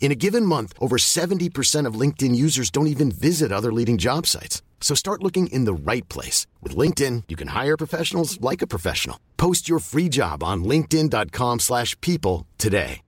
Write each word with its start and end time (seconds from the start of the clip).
In 0.00 0.10
a 0.10 0.20
given 0.26 0.44
month, 0.44 0.72
over 0.80 0.96
70% 0.96 1.86
of 1.86 2.00
LinkedIn 2.02 2.34
users 2.34 2.70
don't 2.70 2.92
even 2.94 3.12
visit 3.12 3.52
other 3.52 3.72
leading 3.72 3.98
job 3.98 4.26
sites. 4.26 4.62
So 4.80 4.94
start 4.96 5.22
looking 5.22 5.46
in 5.48 5.66
the 5.66 5.74
right 5.90 6.08
place. 6.08 6.46
With 6.62 6.74
LinkedIn, 6.74 7.24
you 7.28 7.36
can 7.36 7.48
hire 7.48 7.76
professionals 7.76 8.40
like 8.40 8.62
a 8.62 8.66
professional. 8.66 9.16
Post 9.36 9.68
your 9.68 9.78
free 9.78 10.08
job 10.08 10.42
on 10.42 10.64
linkedin.com 10.64 11.60
slash 11.60 12.00
people 12.00 12.46
today. 12.58 13.02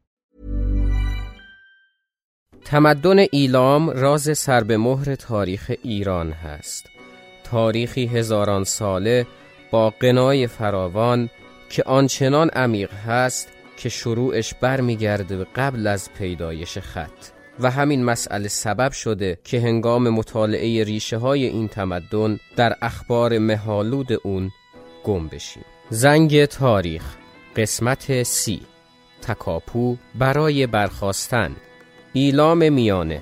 تمدن 2.65 3.19
ایلام 3.33 3.91
راز 3.91 4.39
سر 4.39 4.65
به 4.65 4.77
مهر 4.77 5.15
تاریخ 5.15 5.73
ایران 5.83 6.33
هست. 6.33 6.87
تاریخی 7.45 8.07
هزاران 8.07 8.65
ساله 8.65 9.27
با 9.71 9.91
قنای 9.91 10.47
فراوان 10.47 11.31
که 11.71 11.83
آنچنان 11.83 12.49
عمیق 12.49 12.93
هست 12.93 13.49
که 13.78 13.90
شروعش 13.90 14.54
برمیگرده 14.54 15.38
به 15.38 15.48
قبل 15.56 15.88
از 15.88 16.10
پیدایش 16.14 16.78
خط. 16.78 17.38
و 17.60 17.72
همین 17.72 18.06
مسئله 18.06 18.48
سبب 18.48 18.92
شده 18.92 19.40
که 19.44 19.60
هنگام 19.60 20.10
مطالعه 20.10 20.84
ریشه 20.84 21.18
های 21.18 21.46
این 21.46 21.68
تمدن 21.68 22.40
در 22.56 22.76
اخبار 22.82 23.38
مهالود 23.38 24.14
اون 24.24 24.52
گم 25.04 25.28
بشیم. 25.28 25.66
زنگ 25.90 26.46
تاریخ 26.46 27.04
قسمت 27.56 28.24
سی. 28.24 28.62
تکاپو 29.22 29.98
برای 30.16 30.68
برخواستن. 30.68 31.56
ایلام 32.14 32.74
میانه. 32.74 33.22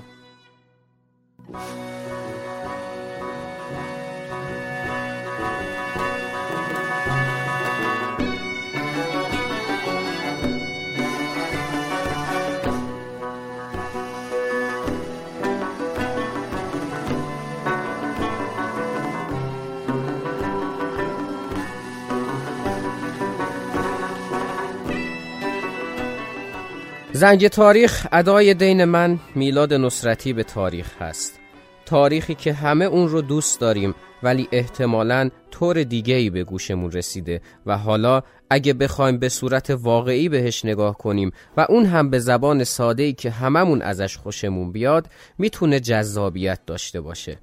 زنگ 27.16 27.48
تاریخ 27.48 28.08
ادای 28.12 28.54
دین 28.54 28.84
من 28.84 29.20
میلاد 29.36 29.74
نصرتی 29.74 30.34
به 30.34 30.44
تاریخ 30.44 31.02
هست. 31.02 31.40
تاریخی 31.86 32.36
که 32.36 32.54
همه 32.54 32.86
اون 32.86 33.10
رو 33.10 33.22
دوست 33.22 33.60
داریم 33.60 33.96
ولی 34.24 34.48
احتمالا 34.52 35.30
طور 35.52 35.84
دیگه 35.84 36.16
ای 36.16 36.30
به 36.30 36.44
گوشمون 36.44 36.92
رسیده 36.92 37.42
و 37.66 37.78
حالا 37.78 38.22
اگه 38.50 38.74
بخوایم 38.74 39.18
به 39.18 39.30
صورت 39.30 39.70
واقعی 39.70 40.30
بهش 40.30 40.66
نگاه 40.66 40.98
کنیم 40.98 41.32
و 41.58 41.66
اون 41.70 41.86
هم 41.86 42.10
به 42.10 42.20
زبان 42.20 42.64
ساده 42.64 43.04
ای 43.04 43.14
که 43.14 43.30
هممون 43.30 43.82
ازش 43.82 44.18
خوشمون 44.18 44.72
بیاد 44.72 45.08
می‌تونه 45.38 45.80
جذابیت 45.80 46.60
داشته 46.66 47.02
باشه. 47.02 47.38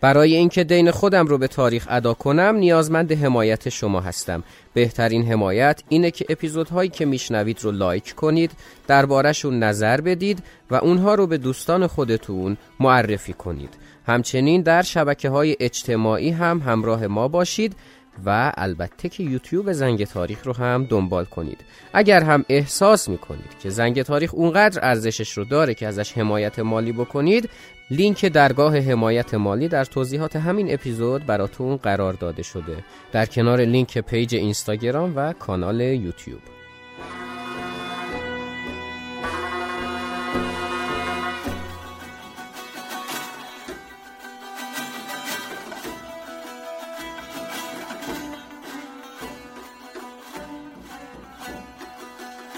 برای 0.00 0.36
اینکه 0.36 0.64
دین 0.64 0.90
خودم 0.90 1.26
رو 1.26 1.38
به 1.38 1.48
تاریخ 1.48 1.86
ادا 1.90 2.14
کنم 2.14 2.56
نیازمند 2.56 3.12
حمایت 3.12 3.68
شما 3.68 4.00
هستم. 4.00 4.42
بهترین 4.74 5.26
حمایت 5.26 5.82
اینه 5.88 6.10
که 6.10 6.26
اپیزودهایی 6.28 6.90
که 6.90 7.06
میشنوید 7.06 7.58
رو 7.62 7.70
لایک 7.70 8.14
کنید 8.14 8.50
دربارهشون 8.86 9.58
نظر 9.58 10.00
بدید 10.00 10.42
و 10.70 10.74
اونها 10.74 11.14
رو 11.14 11.26
به 11.26 11.38
دوستان 11.38 11.86
خودتون 11.86 12.56
معرفی 12.80 13.32
کنید. 13.32 13.74
همچنین 14.06 14.62
در 14.62 14.82
شبکه 14.82 15.28
های 15.28 15.56
اجتماعی 15.60 16.30
هم 16.30 16.58
همراه 16.58 17.06
ما 17.06 17.28
باشید 17.28 17.76
و 18.26 18.52
البته 18.56 19.08
که 19.08 19.22
یوتیوب 19.22 19.72
زنگ 19.72 20.04
تاریخ 20.04 20.46
رو 20.46 20.52
هم 20.52 20.84
دنبال 20.84 21.24
کنید. 21.24 21.58
اگر 21.92 22.22
هم 22.22 22.44
احساس 22.48 23.08
می‌کنید 23.08 23.58
که 23.62 23.70
زنگ 23.70 24.02
تاریخ 24.02 24.34
اونقدر 24.34 24.84
ارزشش 24.84 25.32
رو 25.32 25.44
داره 25.44 25.74
که 25.74 25.86
ازش 25.86 26.12
حمایت 26.12 26.58
مالی 26.58 26.92
بکنید 26.92 27.50
لینک 27.90 28.26
درگاه 28.26 28.78
حمایت 28.78 29.34
مالی 29.34 29.68
در 29.68 29.84
توضیحات 29.84 30.36
همین 30.36 30.74
اپیزود 30.74 31.26
براتون 31.26 31.76
قرار 31.76 32.12
داده 32.12 32.42
شده. 32.42 32.84
در 33.12 33.26
کنار 33.26 33.60
لینک 33.60 33.98
پیج 33.98 34.34
اینستاگرام 34.34 35.12
و 35.16 35.32
کانال 35.32 35.80
یوتیوب. 35.80 36.40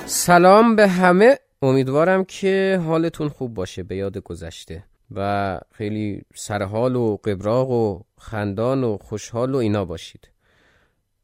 سلام 0.06 0.76
به 0.76 0.88
همه. 0.88 1.38
امیدوارم 1.62 2.24
که 2.24 2.80
حالتون 2.86 3.28
خوب 3.28 3.54
باشه. 3.54 3.82
به 3.82 3.96
یاد 3.96 4.18
گذشته. 4.18 4.89
و 5.14 5.60
خیلی 5.72 6.22
سرحال 6.34 6.96
و 6.96 7.16
قبراق 7.16 7.70
و 7.70 8.00
خندان 8.18 8.84
و 8.84 8.98
خوشحال 8.98 9.54
و 9.54 9.56
اینا 9.56 9.84
باشید. 9.84 10.30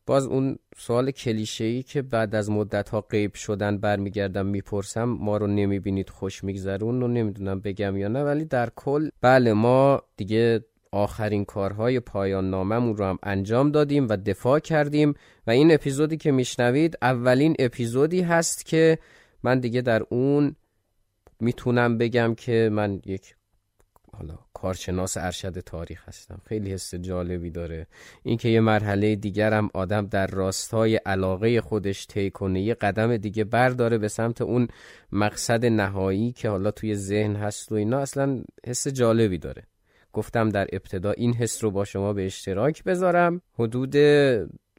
باز 0.06 0.26
اون 0.26 0.58
سوال 0.76 1.10
کلیشه‌ای 1.10 1.82
که 1.82 2.02
بعد 2.02 2.34
از 2.34 2.50
مدت 2.50 2.88
ها 2.88 3.00
غیب 3.00 3.34
شدن 3.34 3.78
برمیگردم 3.78 4.46
می‌پرسم 4.46 5.04
ما 5.04 5.36
رو 5.36 5.46
نمی‌بینید 5.46 6.10
خوش 6.10 6.44
میگذرون 6.44 7.02
و 7.02 7.08
نمی‌دونم 7.08 7.60
بگم 7.60 7.96
یا 7.96 8.08
نه 8.08 8.24
ولی 8.24 8.44
در 8.44 8.70
کل 8.76 9.08
بله 9.20 9.52
ما 9.52 10.02
دیگه 10.16 10.64
آخرین 10.92 11.44
کارهای 11.44 12.00
پایان 12.00 12.50
ناممون 12.50 12.96
رو 12.96 13.04
هم 13.04 13.18
انجام 13.22 13.70
دادیم 13.70 14.08
و 14.08 14.16
دفاع 14.16 14.58
کردیم 14.58 15.14
و 15.46 15.50
این 15.50 15.74
اپیزودی 15.74 16.16
که 16.16 16.32
میشنوید 16.32 16.98
اولین 17.02 17.56
اپیزودی 17.58 18.20
هست 18.20 18.66
که 18.66 18.98
من 19.42 19.60
دیگه 19.60 19.80
در 19.80 20.02
اون 20.10 20.56
می‌تونم 21.40 21.98
بگم 21.98 22.34
که 22.34 22.68
من 22.72 23.00
یک 23.06 23.34
حالا 24.18 24.38
کارشناس 24.54 25.16
ارشد 25.16 25.60
تاریخ 25.60 26.08
هستم. 26.08 26.40
خیلی 26.44 26.72
حس 26.72 26.94
جالبی 26.94 27.50
داره. 27.50 27.86
اینکه 28.22 28.48
یه 28.48 28.60
مرحله 28.60 29.16
دیگرم 29.16 29.70
آدم 29.74 30.06
در 30.06 30.26
راستای 30.26 30.96
علاقه 30.96 31.60
خودش 31.60 32.06
طی 32.06 32.30
کنه 32.30 32.60
یه 32.60 32.74
قدم 32.74 33.16
دیگه 33.16 33.44
برداره 33.44 33.98
به 33.98 34.08
سمت 34.08 34.40
اون 34.40 34.68
مقصد 35.12 35.66
نهایی 35.66 36.32
که 36.32 36.48
حالا 36.48 36.70
توی 36.70 36.94
ذهن 36.94 37.36
هست 37.36 37.72
و 37.72 37.74
اینا 37.74 37.98
اصلا 37.98 38.42
حس 38.66 38.88
جالبی 38.88 39.38
داره. 39.38 39.62
گفتم 40.12 40.48
در 40.48 40.66
ابتدا 40.72 41.10
این 41.10 41.34
حس 41.34 41.64
رو 41.64 41.70
با 41.70 41.84
شما 41.84 42.12
به 42.12 42.26
اشتراک 42.26 42.84
بذارم. 42.84 43.40
حدود 43.58 43.96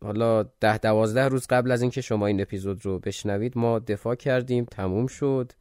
حالا 0.02 0.44
ده 0.44 0.78
دوازده 0.78 1.28
روز 1.28 1.48
قبل 1.48 1.72
از 1.72 1.82
اینکه 1.82 2.02
شما 2.02 2.28
این 2.28 2.42
اپیزود 2.42 2.86
رو 2.86 3.00
بشنوید 3.00 3.58
ما 3.58 3.80
دفاع 3.80 4.16
کردیم 4.16 4.66
تموم 4.66 5.08
شد 5.08 5.52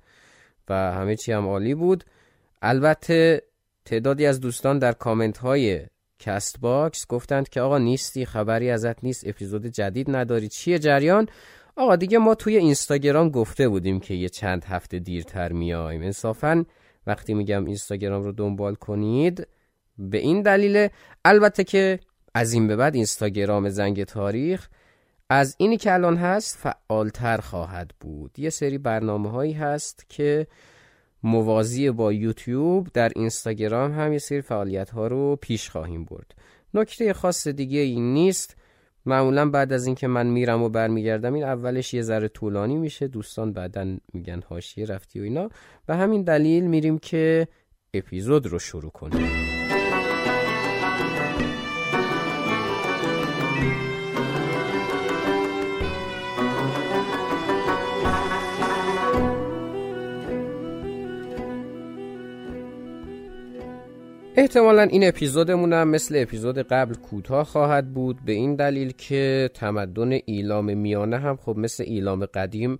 و 0.68 0.74
همه 0.74 1.16
چی 1.16 1.32
هم 1.32 1.46
عالی 1.46 1.74
بود. 1.74 2.04
البته 2.62 3.42
تعدادی 3.86 4.26
از 4.26 4.40
دوستان 4.40 4.78
در 4.78 4.92
کامنت 4.92 5.38
های 5.38 5.86
Castbox 6.18 7.06
گفتند 7.06 7.48
که 7.48 7.60
آقا 7.60 7.78
نیستی 7.78 8.24
خبری 8.24 8.70
ازت 8.70 9.04
نیست 9.04 9.26
اپیزود 9.26 9.66
جدید 9.66 10.16
نداری. 10.16 10.48
چیه 10.48 10.78
جریان؟ 10.78 11.28
آقا 11.76 11.96
دیگه 11.96 12.18
ما 12.18 12.34
توی 12.34 12.56
اینستاگرام 12.56 13.30
گفته 13.30 13.68
بودیم 13.68 14.00
که 14.00 14.14
یه 14.14 14.28
چند 14.28 14.64
هفته 14.64 14.98
دیرتر 14.98 15.52
میایم. 15.52 16.02
انصافا 16.02 16.64
وقتی 17.06 17.34
میگم 17.34 17.64
اینستاگرام 17.64 18.22
رو 18.22 18.32
دنبال 18.32 18.74
کنید 18.74 19.46
به 19.98 20.18
این 20.18 20.42
دلیل 20.42 20.88
البته 21.24 21.64
که 21.64 22.00
از 22.34 22.52
این 22.52 22.66
به 22.66 22.76
بعد 22.76 22.94
اینستاگرام 22.94 23.68
زنگ 23.68 24.04
تاریخ 24.04 24.68
از 25.30 25.54
اینی 25.58 25.76
که 25.76 25.94
الان 25.94 26.16
هست 26.16 26.58
فعالتر 26.58 27.36
خواهد 27.36 27.90
بود. 28.00 28.38
یه 28.38 28.50
سری 28.50 28.78
برنامه 28.78 29.30
هایی 29.30 29.52
هست 29.52 30.06
که 30.08 30.46
موازی 31.22 31.90
با 31.90 32.12
یوتیوب 32.12 32.88
در 32.94 33.12
اینستاگرام 33.16 33.92
هم 33.92 34.12
یه 34.12 34.18
سری 34.18 34.40
فعالیت 34.40 34.90
ها 34.90 35.06
رو 35.06 35.36
پیش 35.36 35.70
خواهیم 35.70 36.04
برد. 36.04 36.34
نکته 36.74 37.12
خاص 37.12 37.48
دیگه 37.48 37.80
این 37.80 38.14
نیست. 38.14 38.56
معمولا 39.06 39.50
بعد 39.50 39.72
از 39.72 39.86
اینکه 39.86 40.06
من 40.06 40.26
میرم 40.26 40.62
و 40.62 40.68
برمیگردم 40.68 41.34
این 41.34 41.44
اولش 41.44 41.94
یه 41.94 42.02
ذره 42.02 42.28
طولانی 42.28 42.76
میشه. 42.76 43.08
دوستان 43.08 43.52
بعدا 43.52 43.96
میگن 44.12 44.42
حاشیه 44.48 44.86
رفتی 44.86 45.20
و 45.20 45.22
اینا. 45.22 45.48
و 45.88 45.96
همین 45.96 46.22
دلیل 46.22 46.64
میریم 46.64 46.98
که 46.98 47.48
اپیزود 47.94 48.46
رو 48.46 48.58
شروع 48.58 48.90
کنیم. 48.90 49.55
احتمالا 64.38 64.82
این 64.82 65.08
اپیزودمون 65.08 65.72
هم 65.72 65.88
مثل 65.88 66.14
اپیزود 66.18 66.58
قبل 66.58 66.94
کوتاه 66.94 67.44
خواهد 67.44 67.94
بود 67.94 68.24
به 68.24 68.32
این 68.32 68.56
دلیل 68.56 68.92
که 68.92 69.50
تمدن 69.54 70.18
ایلام 70.24 70.76
میانه 70.76 71.18
هم 71.18 71.36
خب 71.36 71.56
مثل 71.56 71.84
ایلام 71.86 72.26
قدیم 72.26 72.78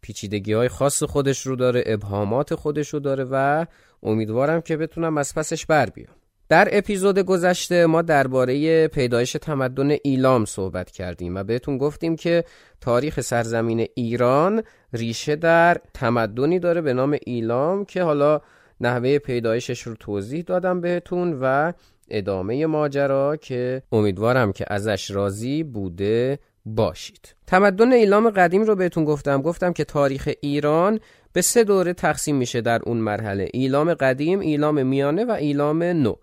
پیچیدگی 0.00 0.52
های 0.52 0.68
خاص 0.68 1.02
خودش 1.02 1.46
رو 1.46 1.56
داره 1.56 1.82
ابهامات 1.86 2.54
خودش 2.54 2.88
رو 2.88 3.00
داره 3.00 3.26
و 3.30 3.66
امیدوارم 4.02 4.60
که 4.60 4.76
بتونم 4.76 5.18
از 5.18 5.34
پسش 5.34 5.66
بر 5.66 5.86
بیام. 5.86 6.14
در 6.48 6.68
اپیزود 6.72 7.18
گذشته 7.18 7.86
ما 7.86 8.02
درباره 8.02 8.88
پیدایش 8.88 9.32
تمدن 9.32 9.96
ایلام 10.04 10.44
صحبت 10.44 10.90
کردیم 10.90 11.36
و 11.36 11.44
بهتون 11.44 11.78
گفتیم 11.78 12.16
که 12.16 12.44
تاریخ 12.80 13.20
سرزمین 13.20 13.86
ایران 13.94 14.62
ریشه 14.92 15.36
در 15.36 15.76
تمدنی 15.94 16.58
داره 16.58 16.80
به 16.80 16.92
نام 16.94 17.18
ایلام 17.26 17.84
که 17.84 18.02
حالا 18.02 18.40
نحوه 18.80 19.18
پیدایشش 19.18 19.82
رو 19.82 19.94
توضیح 19.94 20.42
دادم 20.42 20.80
بهتون 20.80 21.38
و 21.42 21.72
ادامه 22.08 22.66
ماجرا 22.66 23.36
که 23.36 23.82
امیدوارم 23.92 24.52
که 24.52 24.64
ازش 24.68 25.10
راضی 25.10 25.62
بوده 25.62 26.38
باشید. 26.66 27.34
تمدن 27.46 27.92
ایلام 27.92 28.30
قدیم 28.30 28.62
رو 28.62 28.76
بهتون 28.76 29.04
گفتم. 29.04 29.42
گفتم 29.42 29.72
که 29.72 29.84
تاریخ 29.84 30.28
ایران 30.40 31.00
به 31.32 31.40
سه 31.42 31.64
دوره 31.64 31.92
تقسیم 31.92 32.36
میشه 32.36 32.60
در 32.60 32.80
اون 32.86 32.96
مرحله. 32.96 33.48
ایلام 33.52 33.94
قدیم، 33.94 34.40
ایلام 34.40 34.86
میانه 34.86 35.24
و 35.24 35.30
ایلام 35.30 35.82
نو. 35.82 36.14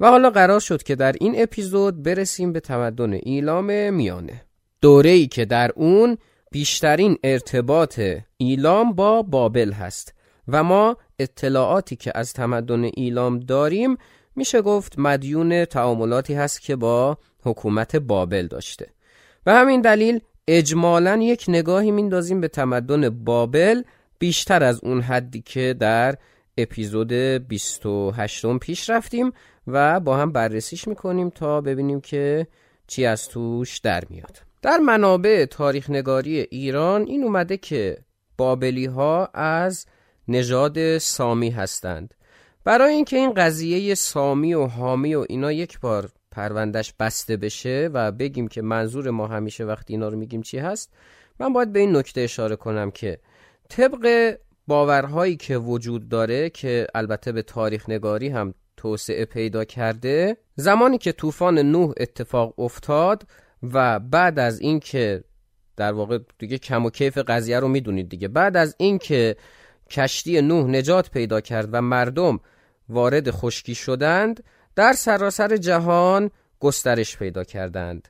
و 0.00 0.08
حالا 0.08 0.30
قرار 0.30 0.60
شد 0.60 0.82
که 0.82 0.94
در 0.94 1.14
این 1.20 1.42
اپیزود 1.42 2.02
برسیم 2.02 2.52
به 2.52 2.60
تمدن 2.60 3.12
ایلام 3.12 3.94
میانه. 3.94 4.42
دوره 4.80 5.10
ای 5.10 5.26
که 5.26 5.44
در 5.44 5.70
اون 5.76 6.18
بیشترین 6.50 7.18
ارتباط 7.24 8.00
ایلام 8.36 8.92
با 8.92 9.22
بابل 9.22 9.72
هست 9.72 10.14
و 10.48 10.64
ما 10.64 10.96
اطلاعاتی 11.20 11.96
که 11.96 12.12
از 12.14 12.32
تمدن 12.32 12.84
ایلام 12.84 13.40
داریم 13.40 13.96
میشه 14.36 14.62
گفت 14.62 14.98
مدیون 14.98 15.64
تعاملاتی 15.64 16.34
هست 16.34 16.62
که 16.62 16.76
با 16.76 17.18
حکومت 17.42 17.96
بابل 17.96 18.46
داشته. 18.46 18.86
و 19.46 19.54
همین 19.54 19.80
دلیل 19.80 20.20
اجمالا 20.48 21.16
یک 21.16 21.44
نگاهی 21.48 21.90
میندازیم 21.90 22.40
به 22.40 22.48
تمدن 22.48 23.08
بابل 23.08 23.82
بیشتر 24.18 24.62
از 24.62 24.80
اون 24.84 25.00
حدی 25.00 25.42
که 25.42 25.76
در 25.80 26.16
اپیزود 26.58 27.12
28 27.12 28.58
پیش 28.58 28.90
رفتیم 28.90 29.32
و 29.66 30.00
با 30.00 30.16
هم 30.16 30.32
بررسیش 30.32 30.88
می‌کنیم 30.88 31.30
تا 31.30 31.60
ببینیم 31.60 32.00
که 32.00 32.46
چی 32.86 33.06
از 33.06 33.28
توش 33.28 33.78
در 33.78 34.02
میاد. 34.10 34.38
در 34.62 34.78
منابع 34.78 35.44
تاریخ 35.44 35.90
نگاری 35.90 36.40
ایران 36.40 37.02
این 37.02 37.24
اومده 37.24 37.56
که 37.56 37.98
بابلی 38.36 38.86
ها 38.86 39.26
از 39.34 39.86
نژاد 40.30 40.98
سامی 40.98 41.50
هستند. 41.50 42.14
برای 42.64 42.92
اینکه 42.94 43.16
این 43.16 43.32
قضیه 43.34 43.94
سامی 43.94 44.54
و 44.54 44.66
حامی 44.66 45.14
و 45.14 45.24
اینا 45.28 45.52
یک 45.52 45.80
بار 45.80 46.10
پروندش 46.30 46.94
بسته 47.00 47.36
بشه 47.36 47.90
و 47.92 48.12
بگیم 48.12 48.48
که 48.48 48.62
منظور 48.62 49.10
ما 49.10 49.26
همیشه 49.26 49.64
وقتی 49.64 49.92
اینا 49.92 50.08
رو 50.08 50.18
میگیم 50.18 50.42
چی 50.42 50.58
هست 50.58 50.92
من 51.38 51.52
باید 51.52 51.72
به 51.72 51.78
این 51.78 51.96
نکته 51.96 52.20
اشاره 52.20 52.56
کنم 52.56 52.90
که 52.90 53.18
طبق 53.68 54.36
باورهایی 54.66 55.36
که 55.36 55.58
وجود 55.58 56.08
داره 56.08 56.50
که 56.50 56.86
البته 56.94 57.32
به 57.32 57.42
تاریخ 57.42 57.88
نگاری 57.88 58.28
هم 58.28 58.54
توسعه 58.76 59.24
پیدا 59.24 59.64
کرده 59.64 60.36
زمانی 60.56 60.98
که 60.98 61.12
طوفان 61.12 61.58
نوح 61.58 61.92
اتفاق 61.96 62.60
افتاد 62.60 63.26
و 63.62 64.00
بعد 64.00 64.38
از 64.38 64.60
اینکه 64.60 65.24
در 65.76 65.92
واقع 65.92 66.18
دیگه 66.38 66.58
کم 66.58 66.86
و 66.86 66.90
کیف 66.90 67.18
قضیه 67.18 67.60
رو 67.60 67.68
می‌دونید 67.68 68.08
دیگه 68.08 68.28
بعد 68.28 68.56
از 68.56 68.74
اینکه 68.78 69.36
کشتی 69.90 70.40
نوح 70.40 70.66
نجات 70.66 71.10
پیدا 71.10 71.40
کرد 71.40 71.68
و 71.72 71.80
مردم 71.80 72.40
وارد 72.88 73.30
خشکی 73.30 73.74
شدند 73.74 74.44
در 74.76 74.92
سراسر 74.92 75.56
جهان 75.56 76.30
گسترش 76.60 77.16
پیدا 77.16 77.44
کردند 77.44 78.08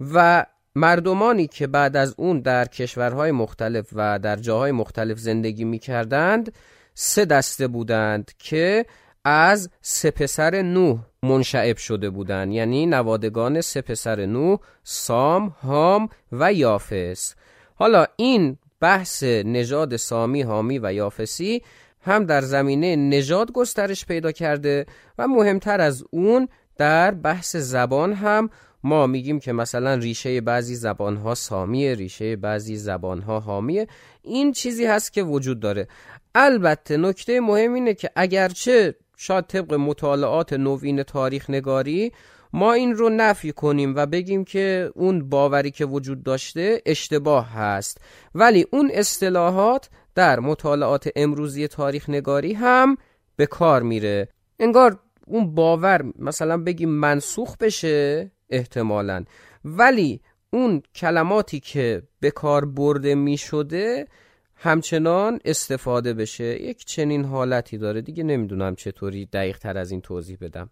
و 0.00 0.46
مردمانی 0.74 1.46
که 1.46 1.66
بعد 1.66 1.96
از 1.96 2.14
اون 2.18 2.40
در 2.40 2.64
کشورهای 2.64 3.32
مختلف 3.32 3.88
و 3.92 4.18
در 4.18 4.36
جاهای 4.36 4.72
مختلف 4.72 5.18
زندگی 5.18 5.64
می 5.64 5.78
کردند 5.78 6.52
سه 6.94 7.24
دسته 7.24 7.66
بودند 7.66 8.32
که 8.38 8.86
از 9.24 9.70
سپسر 9.80 10.62
نوح 10.62 10.98
منشعب 11.22 11.76
شده 11.76 12.10
بودند. 12.10 12.52
یعنی 12.52 12.86
نوادگان 12.86 13.60
سپسر 13.60 14.26
نوح 14.26 14.58
سام، 14.84 15.48
هام 15.48 16.08
و 16.32 16.52
یافس. 16.52 17.34
حالا 17.74 18.06
این 18.16 18.58
بحث 18.80 19.22
نژاد 19.22 19.96
سامی 19.96 20.42
هامی 20.42 20.78
و 20.78 20.92
یافسی 20.92 21.62
هم 22.02 22.24
در 22.24 22.40
زمینه 22.40 22.96
نژاد 22.96 23.52
گسترش 23.52 24.06
پیدا 24.06 24.32
کرده 24.32 24.86
و 25.18 25.28
مهمتر 25.28 25.80
از 25.80 26.04
اون 26.10 26.48
در 26.76 27.10
بحث 27.10 27.56
زبان 27.56 28.12
هم 28.12 28.50
ما 28.84 29.06
میگیم 29.06 29.40
که 29.40 29.52
مثلا 29.52 29.94
ریشه 29.94 30.40
بعضی 30.40 30.74
زبانها 30.74 31.34
سامیه 31.34 31.94
ریشه 31.94 32.36
بعضی 32.36 32.76
زبانها 32.76 33.40
حامیه. 33.40 33.86
این 34.22 34.52
چیزی 34.52 34.84
هست 34.84 35.12
که 35.12 35.22
وجود 35.22 35.60
داره. 35.60 35.88
البته 36.34 36.96
نکته 36.96 37.40
مهم 37.40 37.74
اینه 37.74 37.94
که 37.94 38.10
اگرچه 38.16 38.94
شاید 39.16 39.46
طبق 39.46 39.74
مطالعات 39.74 40.52
نوین 40.52 41.02
تاریخ 41.02 41.50
نگاری 41.50 42.12
ما 42.52 42.72
این 42.72 42.94
رو 42.94 43.08
نفی 43.08 43.52
کنیم 43.52 43.96
و 43.96 44.06
بگیم 44.06 44.44
که 44.44 44.92
اون 44.94 45.28
باوری 45.28 45.70
که 45.70 45.84
وجود 45.84 46.22
داشته 46.22 46.82
اشتباه 46.86 47.52
هست. 47.52 48.00
ولی 48.34 48.66
اون 48.72 48.90
اصطلاحات 48.94 49.88
در 50.14 50.40
مطالعات 50.40 51.08
امروزی 51.16 51.68
تاریخ 51.68 52.08
نگاری 52.10 52.52
هم 52.52 52.96
به 53.36 53.46
کار 53.46 53.82
میره. 53.82 54.28
انگار 54.58 54.98
اون 55.26 55.54
باور 55.54 56.12
مثلا 56.18 56.58
بگیم 56.58 56.88
منسوخ 56.88 57.56
بشه 57.56 58.30
احتمالا. 58.50 59.24
ولی 59.64 60.20
اون 60.52 60.82
کلماتی 60.94 61.60
که 61.60 62.02
به 62.20 62.30
کار 62.30 62.64
برده 62.64 63.14
می 63.14 63.36
شده 63.36 64.06
همچنان 64.54 65.40
استفاده 65.44 66.14
بشه. 66.14 66.62
یک 66.62 66.84
چنین 66.84 67.24
حالتی 67.24 67.78
داره. 67.78 68.00
دیگه 68.00 68.22
نمی‌دونم 68.24 68.74
چطوری 68.74 69.26
دقیق 69.26 69.58
تر 69.58 69.78
از 69.78 69.90
این 69.90 70.00
توضیح 70.00 70.38
بدم. 70.40 70.70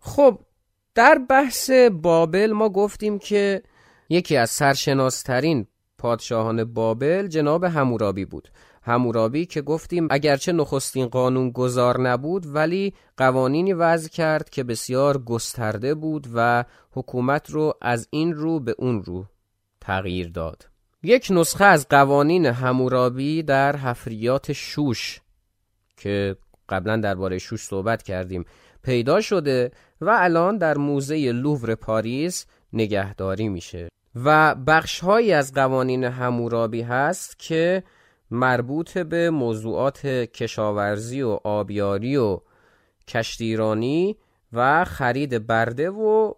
خب 0.00 0.40
در 0.94 1.18
بحث 1.28 1.70
بابل 1.92 2.52
ما 2.52 2.68
گفتیم 2.68 3.18
که 3.18 3.62
یکی 4.08 4.36
از 4.36 4.50
سرشناسترین 4.50 5.66
پادشاهان 5.98 6.64
بابل 6.64 7.26
جناب 7.26 7.64
همورابی 7.64 8.24
بود. 8.24 8.48
همورابی 8.82 9.46
که 9.46 9.62
گفتیم 9.62 10.08
اگرچه 10.10 10.52
نخستین 10.52 11.06
قانون 11.06 11.50
گذار 11.50 12.00
نبود 12.00 12.46
ولی 12.46 12.94
قوانینی 13.16 13.72
وضع 13.72 14.08
کرد 14.08 14.50
که 14.50 14.64
بسیار 14.64 15.18
گسترده 15.18 15.94
بود 15.94 16.26
و 16.34 16.64
حکومت 16.92 17.50
رو 17.50 17.74
از 17.80 18.08
این 18.10 18.34
رو 18.34 18.60
به 18.60 18.74
اون 18.78 19.02
رو 19.02 19.26
تغییر 19.80 20.28
داد. 20.28 20.68
یک 21.02 21.28
نسخه 21.30 21.64
از 21.64 21.88
قوانین 21.88 22.46
همورابی 22.46 23.42
در 23.42 23.76
حفریات 23.76 24.52
شوش 24.52 25.20
که 25.96 26.36
قبلا 26.68 26.96
درباره 26.96 27.38
شوش 27.38 27.64
صحبت 27.64 28.02
کردیم. 28.02 28.44
پیدا 28.82 29.20
شده 29.20 29.70
و 30.00 30.16
الان 30.18 30.58
در 30.58 30.78
موزه 30.78 31.32
لوور 31.32 31.74
پاریس 31.74 32.46
نگهداری 32.72 33.48
میشه. 33.48 33.88
و 34.24 34.54
بخشهایی 34.54 35.32
از 35.32 35.52
قوانین 35.54 36.04
همورابی 36.04 36.82
هست 36.82 37.38
که 37.38 37.82
مربوط 38.30 38.98
به 38.98 39.30
موضوعات 39.30 40.06
کشاورزی 40.06 41.22
و 41.22 41.38
آبیاری 41.44 42.16
و 42.16 42.40
کشتیرانی 43.08 44.16
و 44.52 44.84
خرید 44.84 45.46
برده 45.46 45.90
و 45.90 46.34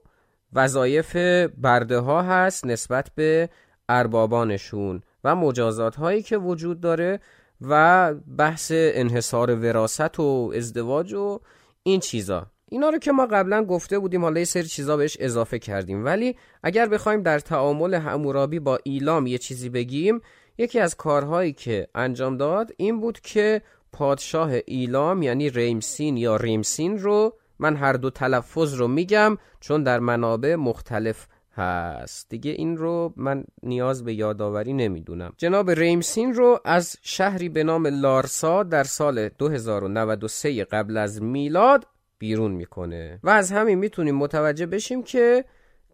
وظایف 0.53 1.17
برده 1.59 1.99
ها 1.99 2.23
هست 2.23 2.67
نسبت 2.67 3.11
به 3.15 3.49
اربابانشون 3.89 5.03
و 5.25 5.37
مجازات 5.37 5.97
هایی 5.97 6.23
که 6.23 6.39
وجود 6.39 6.81
داره 6.81 7.21
و 7.61 8.15
بحث 8.15 8.73
انحصار 8.75 9.55
وراست 9.55 10.21
و 10.21 10.53
ازدواج 10.57 11.13
و 11.13 11.41
این 11.83 12.01
چیزا. 12.01 12.47
اینا 12.71 12.89
رو 12.89 12.99
که 12.99 13.13
ما 13.13 13.27
قبلا 13.27 13.65
گفته 13.65 13.99
بودیم 13.99 14.23
حالا 14.23 14.39
یه 14.39 14.45
سری 14.45 14.69
چیزا 14.69 14.97
بهش 14.97 15.17
اضافه 15.21 15.59
کردیم. 15.59 16.05
ولی 16.05 16.37
اگر 16.63 16.89
بخوایم 16.89 17.23
در 17.23 17.39
تعامل 17.39 17.95
همورابی 17.95 18.59
با 18.59 18.79
ایلام 18.85 19.27
یه 19.27 19.39
چیزی 19.39 19.69
بگیم 19.69 20.21
یکی 20.59 20.81
از 20.81 20.97
کارهایی 20.97 21.53
که 21.53 21.89
انجام 21.95 22.37
داد 22.37 22.73
این 22.77 23.01
بود 23.01 23.21
که 23.21 23.63
پادشاه 23.93 24.51
ایلام 24.67 25.23
یعنی 25.23 25.51
ریمسین 25.51 26.17
یا 26.17 26.37
ریمسین 26.37 26.99
رو 26.99 27.39
من 27.59 27.77
هر 27.77 27.93
دو 27.93 28.11
تلفظ 28.11 28.75
رو 28.75 28.89
میگم 28.89 29.39
چون 29.61 29.83
در 29.83 29.99
منابع 29.99 30.55
مختلف 30.55 31.27
هست. 31.55 32.29
دیگه 32.29 32.51
این 32.51 32.77
رو 32.77 33.13
من 33.17 33.45
نیاز 33.63 34.05
به 34.05 34.15
یادآوری 34.15 34.73
نمی‌دونم. 34.73 35.33
جناب 35.37 35.71
ریمسین 35.71 36.35
رو 36.35 36.61
از 36.65 36.97
شهری 37.03 37.49
به 37.49 37.65
نام 37.65 37.87
لارسا 37.87 38.63
در 38.63 38.85
سال 38.85 39.29
2093 39.29 40.65
قبل 40.65 40.97
از 40.97 41.23
میلاد 41.23 41.87
بیرون 42.19 42.53
می‌کنه. 42.53 43.21
و 43.23 43.31
از 43.31 43.53
همین 43.53 43.79
می‌تونیم 43.79 44.15
متوجه 44.15 44.67
بشیم 44.67 45.03
که 45.03 45.45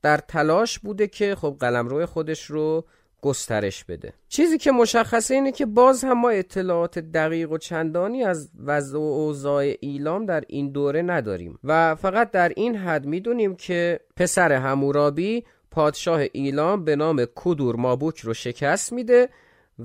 در 0.03 0.17
تلاش 0.17 0.79
بوده 0.79 1.07
که 1.07 1.35
خب 1.35 1.57
قلمرو 1.61 2.07
خودش 2.07 2.45
رو 2.45 2.85
گسترش 3.23 3.85
بده. 3.85 4.13
چیزی 4.29 4.59
که 4.59 4.73
مشخصه 4.73 5.35
اینه 5.35 5.53
که 5.53 5.67
باز 5.67 6.05
هم 6.05 6.21
ما 6.21 6.31
اطلاعات 6.31 6.99
دقیق 6.99 7.53
و 7.53 7.59
چندانی 7.59 8.25
از 8.25 8.51
وضع 8.65 8.99
و 8.99 9.03
اوضاع 9.03 9.73
ایلام 9.81 10.27
در 10.27 10.45
این 10.49 10.71
دوره 10.71 11.03
نداریم 11.03 11.59
و 11.65 11.95
فقط 11.95 12.31
در 12.31 12.53
این 12.57 12.77
حد 12.77 13.07
می‌دونیم 13.07 13.57
که 13.57 14.01
پسر 14.17 14.53
همورابی 14.53 15.45
پادشاه 15.71 16.21
ایلام 16.33 16.85
به 16.85 16.97
نام 16.97 17.27
کدور 17.35 17.77
مابوک 17.77 18.21
رو 18.21 18.35
شکست 18.35 18.93
میده 18.93 19.29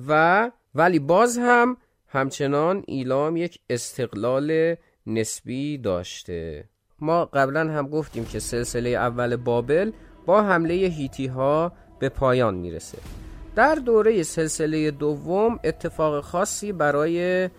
و 0.07 0.51
ولی 0.75 0.99
باز 0.99 1.37
هم 1.37 1.77
همچنان 2.07 2.83
ایلام 2.87 3.37
یک 3.37 3.59
استقلال 3.69 4.75
نسبی 5.07 5.77
داشته. 5.77 6.69
ما 6.99 7.25
قبلا 7.25 7.59
هم 7.59 7.89
گفتیم 7.89 8.25
که 8.25 8.39
سلسله 8.39 8.89
اول 8.89 9.35
بابل 9.35 9.91
با 10.25 10.43
حمله 10.43 10.73
هیتی 10.73 11.27
ها 11.27 11.73
به 12.03 12.09
پایان 12.09 12.55
می‌رسه. 12.55 12.97
در 13.55 13.75
دوره 13.75 14.23
سلسله 14.23 14.91
دوم 14.91 15.59
اتفاق 15.63 16.23
خاصی 16.23 16.71
برای 16.71 17.49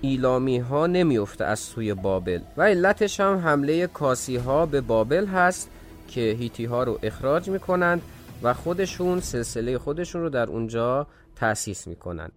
ایلامی 0.00 0.58
ها 0.58 0.86
نمیفته 0.86 1.44
از 1.44 1.58
سوی 1.58 1.94
بابل 1.94 2.40
و 2.56 2.62
علتش 2.62 3.20
هم 3.20 3.36
حمله 3.36 3.86
کاسی 3.86 4.36
ها 4.36 4.66
به 4.66 4.80
بابل 4.80 5.26
هست 5.26 5.70
که 6.08 6.20
هیتی 6.20 6.64
ها 6.64 6.82
رو 6.82 6.98
اخراج 7.02 7.48
می‌کنند 7.48 8.02
و 8.42 8.54
خودشون 8.54 9.20
سلسله 9.20 9.78
خودشون 9.78 10.22
رو 10.22 10.28
در 10.30 10.46
اونجا 10.46 11.06
تأسیس 11.36 11.86
می‌کنند. 11.86 12.32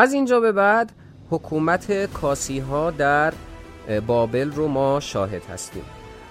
از 0.00 0.12
اینجا 0.12 0.40
به 0.40 0.52
بعد 0.52 0.92
حکومت 1.30 2.12
کاسی 2.12 2.58
ها 2.58 2.90
در 2.90 3.32
بابل 4.06 4.50
رو 4.50 4.68
ما 4.68 5.00
شاهد 5.00 5.42
هستیم. 5.44 5.82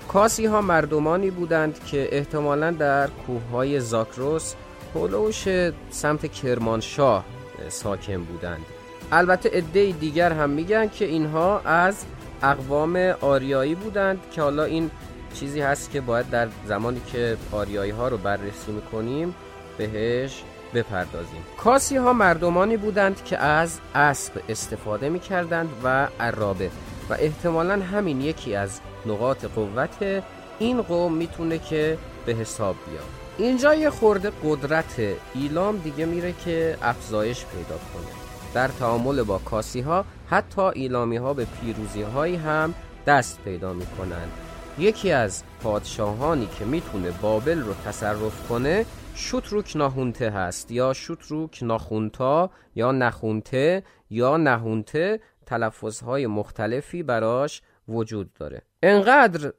کاسی 0.07 0.45
ها 0.45 0.61
مردمانی 0.61 1.29
بودند 1.29 1.83
که 1.85 2.09
احتمالا 2.11 2.71
در 2.71 3.07
کوه 3.07 3.41
های 3.51 3.79
زاکروس 3.79 4.53
هلوش 4.95 5.47
سمت 5.89 6.31
کرمانشاه 6.31 7.25
ساکن 7.67 8.23
بودند. 8.23 8.65
البته 9.11 9.49
عده 9.49 9.91
دیگر 9.91 10.31
هم 10.31 10.49
میگن 10.49 10.89
که 10.89 11.05
اینها 11.05 11.59
از 11.59 12.05
اقوام 12.43 12.95
آریایی 13.21 13.75
بودند 13.75 14.19
که 14.31 14.41
حالا 14.41 14.63
این 14.63 14.91
چیزی 15.33 15.61
هست 15.61 15.91
که 15.91 16.01
باید 16.01 16.29
در 16.29 16.47
زمانی 16.67 17.01
که 17.11 17.37
آریایی 17.51 17.91
ها 17.91 18.07
رو 18.07 18.17
بررسی 18.17 18.71
می‌کنیم 18.71 19.35
بهش 19.77 20.43
بپردازیم. 20.73 21.43
کاسی 21.57 21.97
ها 21.97 22.13
مردمانی 22.13 22.77
بودند 22.77 23.23
که 23.23 23.37
از 23.37 23.79
اسب 23.95 24.33
استفاده 24.49 25.09
می 25.09 25.19
کردند 25.19 25.69
و 25.83 26.07
عرابه 26.19 26.69
و 27.09 27.13
احتمالا 27.19 27.79
همین 27.79 28.21
یکی 28.21 28.55
از 28.55 28.79
نقاط 29.05 29.45
قوت 29.45 30.23
این 30.59 30.81
قوم 30.81 31.13
می‌تونه 31.13 31.59
که 31.59 31.97
به 32.25 32.33
حساب 32.33 32.75
بیاد. 32.89 33.03
اینجا 33.37 33.73
یه 33.73 33.89
خورده 33.89 34.31
قدرت 34.43 34.95
ایلام 35.33 35.77
دیگه 35.77 36.05
میره 36.05 36.33
که 36.45 36.77
افزایش 36.81 37.45
پیدا 37.45 37.75
کنه. 37.93 38.07
در 38.53 38.67
تعامل 38.67 39.23
با 39.23 39.37
کاسی 39.37 39.81
ها 39.81 40.05
حتی 40.29 40.61
ایلامی 40.61 41.17
ها 41.17 41.33
به 41.33 41.45
پیروزی 41.45 42.01
هایی 42.01 42.35
هم 42.35 42.73
دست 43.07 43.39
پیدا 43.45 43.73
می‌کنند 43.73 44.31
یکی 44.79 45.11
از 45.11 45.43
پادشاهانی 45.63 46.49
که 46.59 46.65
می‌تونه 46.65 47.11
بابل 47.21 47.59
رو 47.59 47.73
تصرف 47.85 48.47
کنه 48.49 48.85
شوتروک 49.19 49.77
ناهونته 49.77 50.29
هست 50.29 50.71
یا 50.71 50.93
شوتروک 50.93 51.59
ناخونتا 51.61 52.49
یا 52.75 52.91
نخونته 52.91 53.83
یا 54.09 54.37
نهونته 54.37 55.19
تلفظهای 55.45 56.27
مختلفی 56.27 57.03
براش 57.03 57.61
وجود 57.87 58.33
داره. 58.33 58.61
انقدر 58.83 59.53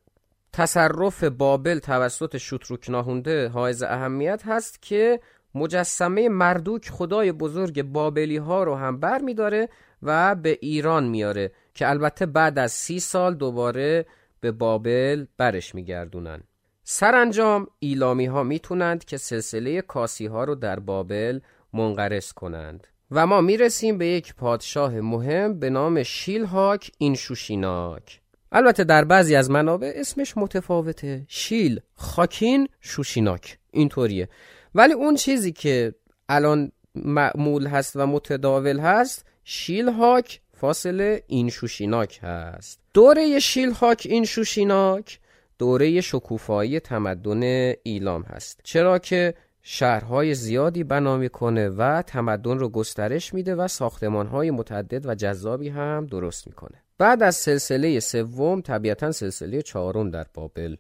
تصرف 0.53 1.25
بابل 1.25 1.79
توسط 1.79 2.37
شوتروک 2.37 2.91
ناهونته 2.91 3.49
حائز 3.49 3.83
اهمیت 3.83 4.43
هست 4.47 4.83
که 4.83 5.21
مجسمه 5.55 6.29
مردوک 6.29 6.89
خدای 6.91 7.33
بزرگ 7.33 7.83
بابلی 7.83 8.37
ها 8.37 8.65
رو 8.65 8.75
هم 8.75 9.01
بر 9.01 9.19
می 9.19 9.35
داره 9.35 9.69
و 10.03 10.35
به 10.35 10.59
ایران 10.61 11.05
میاره 11.05 11.53
که 11.75 11.89
البته 11.89 12.27
بعد 12.27 12.59
از 12.59 12.73
سی 12.73 13.01
سال 13.01 13.35
دوباره 13.35 14.07
به 14.41 14.53
بابل 14.53 15.27
برش 15.37 15.75
میگردونن. 15.75 16.43
سرانجام 16.93 17.67
ایلامی 17.79 18.27
ها 18.27 18.43
می‌تونند 18.43 19.05
که 19.05 19.17
سلسله 19.17 19.83
کاسی 19.83 20.27
ها 20.27 20.45
رو 20.45 20.55
در 20.55 20.81
بابل 20.81 21.41
منقرض 21.73 22.33
کنند 22.33 22.87
و 23.11 23.27
ما 23.27 23.41
می‌رسیم 23.41 23.99
به 23.99 24.07
یک 24.07 24.35
پادشاه 24.35 25.01
مهم 25.01 25.59
به 25.59 25.71
نام 25.71 26.03
شیلهاک 26.03 26.91
این 26.99 27.15
شوشیناک 27.15 28.21
البته 28.53 28.85
در 28.85 29.05
بعضی 29.05 29.37
از 29.37 29.51
منابع 29.51 29.93
اسمش 29.95 30.37
متفاوته. 30.37 31.25
شیل 31.29 31.81
خاکین 31.95 32.69
شوشیناک. 32.81 33.59
اینطوریه. 33.71 34.29
ولی 34.75 34.93
اون 34.93 35.15
چیزی 35.15 35.53
که 35.53 35.95
الان 36.29 36.73
معمول 36.95 37.67
هست 37.67 37.97
و 37.97 38.07
متداول 38.07 38.81
هست 38.81 39.27
شیلهاک 39.45 40.41
فاصله 40.53 41.23
این 41.27 41.51
شوشیناک 41.51 42.21
هست. 42.23 42.81
دوره 42.95 43.39
شیلهاک 43.39 44.07
این 44.11 44.25
شوشیناک 44.25 45.21
دوره 45.61 46.01
شکوفایی 46.01 46.81
تمدن 46.81 47.73
ایلام 47.83 48.23
هست. 48.23 48.61
چرا 48.65 48.99
که 48.99 49.35
شهرهای 49.63 50.35
زیادی 50.35 50.85
بنا 50.85 51.17
می‌کنه 51.17 51.69
و 51.69 52.03
تمدن 52.03 52.59
رو 52.59 52.69
گسترش 52.69 53.35
میده 53.35 53.55
و 53.55 53.69
ساختمانهای 53.69 54.51
متعدد 54.51 55.07
و 55.07 55.15
جذابی 55.15 55.69
هم 55.69 56.07
درست 56.07 56.47
می‌کنه. 56.47 56.83
بعد 56.99 57.23
از 57.23 57.37
سلسله 57.37 58.01
سوم 58.01 58.61
طبیعتا 58.61 59.13
سلسله 59.13 59.63
چهارم 59.63 60.11
در 60.11 60.27
بابل 60.35 60.77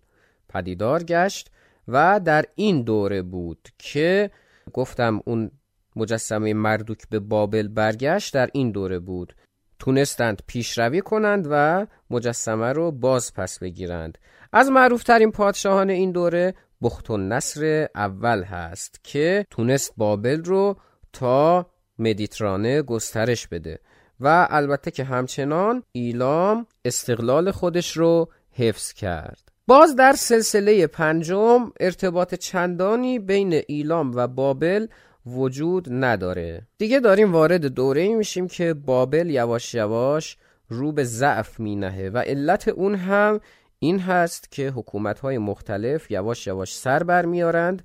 پدیدار 0.49 1.02
گشت 1.02 1.50
و 1.88 2.20
در 2.25 2.44
این 2.54 2.82
دوره 2.82 3.22
بود 3.22 3.68
که 3.78 4.30
گفتم 4.72 5.20
اون 5.25 5.50
مجسمه 5.96 6.54
مردوک 6.54 7.08
به 7.10 7.18
بابل 7.18 7.68
برگشت 7.68 8.34
در 8.34 8.49
این 8.52 8.70
دوره 8.70 8.99
بود. 8.99 9.34
تونستند 9.78 10.42
پیشروی 10.46 11.00
کنند 11.00 11.46
و 11.50 11.87
مجسمه 12.10 12.72
رو 12.72 12.90
باز 12.90 13.34
پس 13.34 13.58
بگیرند. 13.58 14.18
از 14.52 14.71
معروفترین 14.71 15.30
پادشاهان 15.30 15.90
این 15.90 16.12
دوره 16.12 16.54
بخت 16.83 17.11
و 17.11 17.16
نصر 17.16 17.88
اول 17.95 18.42
هست 18.42 19.00
که 19.04 19.47
تونست 19.50 19.92
بابل 19.97 20.45
رو 20.45 20.76
تا 21.12 21.66
مدیترانه 21.99 22.83
گسترش 22.83 23.49
بده 23.49 23.78
و 24.21 24.47
البته 24.50 24.90
که 24.90 25.04
همچنان 25.04 25.83
ایلام 25.92 26.66
استقلال 26.85 27.50
خودش 27.50 27.97
رو 27.97 28.28
حفظ 28.52 28.92
کرد. 28.92 29.49
باز 29.66 29.97
در 29.97 30.12
سلسله 30.12 30.87
پنجم 30.87 31.73
ارتباط 31.80 32.35
چندانی 32.35 33.19
بین 33.19 33.62
ایلام 33.69 34.12
و 34.16 34.26
بابل 34.26 34.87
وجود 35.26 35.88
نداره. 35.90 36.66
دیگه 36.78 37.00
داریم 37.00 37.33
وارد 37.33 37.66
دوره 37.66 38.14
میشیم 38.14 38.49
که 38.49 38.75
بابل 38.75 39.30
یواش 39.30 39.75
یواش 39.75 40.37
رو 40.69 40.92
به 40.92 41.04
ضعف 41.04 41.61
مینهه 41.61 42.11
و 42.14 42.19
علت 42.19 42.69
اون 42.69 42.95
هم 42.95 43.40
این 43.82 44.00
هست 44.00 44.50
که 44.50 44.68
حکومت 44.68 45.20
های 45.20 45.38
مختلف 45.38 46.10
یواش 46.10 46.46
یواش 46.46 46.76
سر 46.76 47.02
بر 47.02 47.26
میارند 47.26 47.82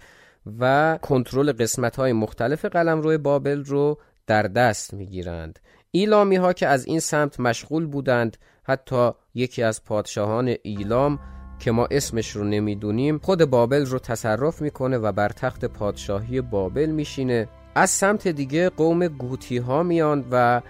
و 0.59 0.97
کنترل 1.01 1.51
قسمت 1.51 1.95
های 1.95 2.13
مختلف 2.13 2.65
روی 2.75 3.17
بابل 3.17 3.63
رو 3.63 3.97
در 4.27 4.43
دست 4.43 4.93
می‌گیرند. 4.93 5.59
ایلامی 5.91 6.35
ها 6.35 6.53
که 6.53 6.67
از 6.67 6.85
این 6.85 6.99
سمت 6.99 7.39
مشغول 7.39 7.85
بودند 7.85 8.37
حتی 8.63 9.11
یکی 9.35 9.63
از 9.63 9.83
پادشاهان 9.83 10.55
ایلام 10.63 11.19
که 11.59 11.71
ما 11.71 11.87
اسمش 11.91 12.31
رو 12.31 12.43
نمی‌دونیم 12.43 13.17
خود 13.17 13.45
بابل 13.45 13.85
رو 13.85 13.99
تصرف 13.99 14.61
می‌کنه 14.61 14.97
و 14.97 15.11
بر 15.11 15.29
تخت 15.29 15.65
پادشاهی 15.65 16.41
بابل 16.41 16.85
میشینه. 16.85 17.47
از 17.75 17.89
سمت 17.89 18.27
دیگه 18.27 18.69
قوم 18.69 19.07
گوتی 19.07 19.57
ها 19.57 19.83
میان 19.83 20.25
و 20.31 20.61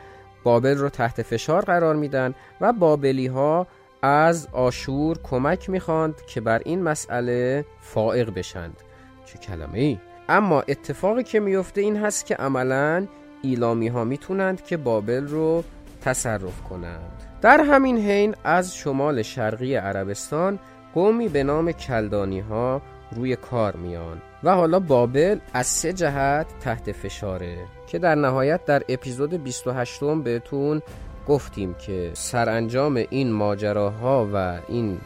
بابل 0.44 0.77
رو 0.77 0.89
تحت 0.89 1.22
فشار 1.22 1.65
قرار 1.65 1.96
میدن 1.96 2.36
و 2.62 2.74
بابلی 2.74 3.27
ها 3.27 3.67
از 4.05 4.47
آشور 4.51 5.17
کمک 5.24 5.69
می‌خواند 5.69 6.21
که 6.27 6.41
بر 6.41 6.62
این 6.65 6.83
مسئله 6.83 7.65
فائق 7.81 8.33
بشند. 8.33 8.77
چه 9.25 9.38
کلمه 9.38 9.79
ای 9.79 9.97
اما 10.29 10.62
اتفاقی 10.62 11.24
که 11.24 11.39
میفته 11.39 11.81
این 11.81 11.97
هست 11.97 12.25
که 12.25 12.35
عملا 12.35 13.07
ایلامی 13.41 13.88
ها 13.88 14.03
می‌تونند 14.03 14.63
که 14.63 14.77
بابل 14.77 15.27
رو 15.27 15.63
تصرف 16.01 16.62
کنند. 16.69 17.24
در 17.41 17.62
همین 17.62 17.97
حین 17.97 18.35
از 18.43 18.75
شمال 18.75 19.21
شرقی 19.21 19.75
عربستان 19.75 20.59
قومی 20.93 21.27
به 21.27 21.43
نام 21.43 21.71
کلدانی 21.71 22.39
ها 22.39 22.81
روی 23.12 23.35
کار 23.35 23.75
میان 23.75 24.21
و 24.43 24.55
حالا 24.55 24.79
بابل 24.79 25.39
از 25.53 25.67
سه 25.67 25.93
جهت 25.93 26.47
تحت 26.59 26.91
فشاره 26.91 27.57
که 27.88 28.00
در 28.00 28.15
نهایت 28.15 28.65
در 28.65 28.83
اپیزود 28.89 29.43
28 29.43 30.03
بهتون 30.03 30.81
گفتیم 31.27 31.74
که 31.74 32.12
سرانجام 32.13 33.03
این 33.10 33.32
ماجراها 33.32 34.29
و 34.34 34.60
این 34.67 34.98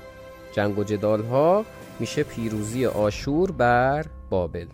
جنگ 0.51 0.79
و 0.79 0.83
جدال 0.83 1.23
ها 1.23 1.65
میشه 1.99 2.23
پیروزی 2.23 2.85
آشور 2.85 3.51
بر 3.51 4.05
بابل. 4.29 4.65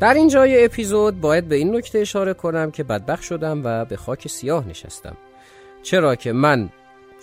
در 0.00 0.14
این 0.14 0.28
جای 0.28 0.64
اپیزود 0.64 1.20
باید 1.20 1.48
به 1.48 1.56
این 1.56 1.76
نکته 1.76 1.98
اشاره 1.98 2.34
کنم 2.34 2.70
که 2.70 2.84
بدبخ 2.84 3.22
شدم 3.22 3.60
و 3.64 3.84
به 3.84 3.96
خاک 3.96 4.28
سیاه 4.28 4.68
نشستم. 4.68 5.16
چرا 5.82 6.14
که 6.14 6.32
من 6.32 6.70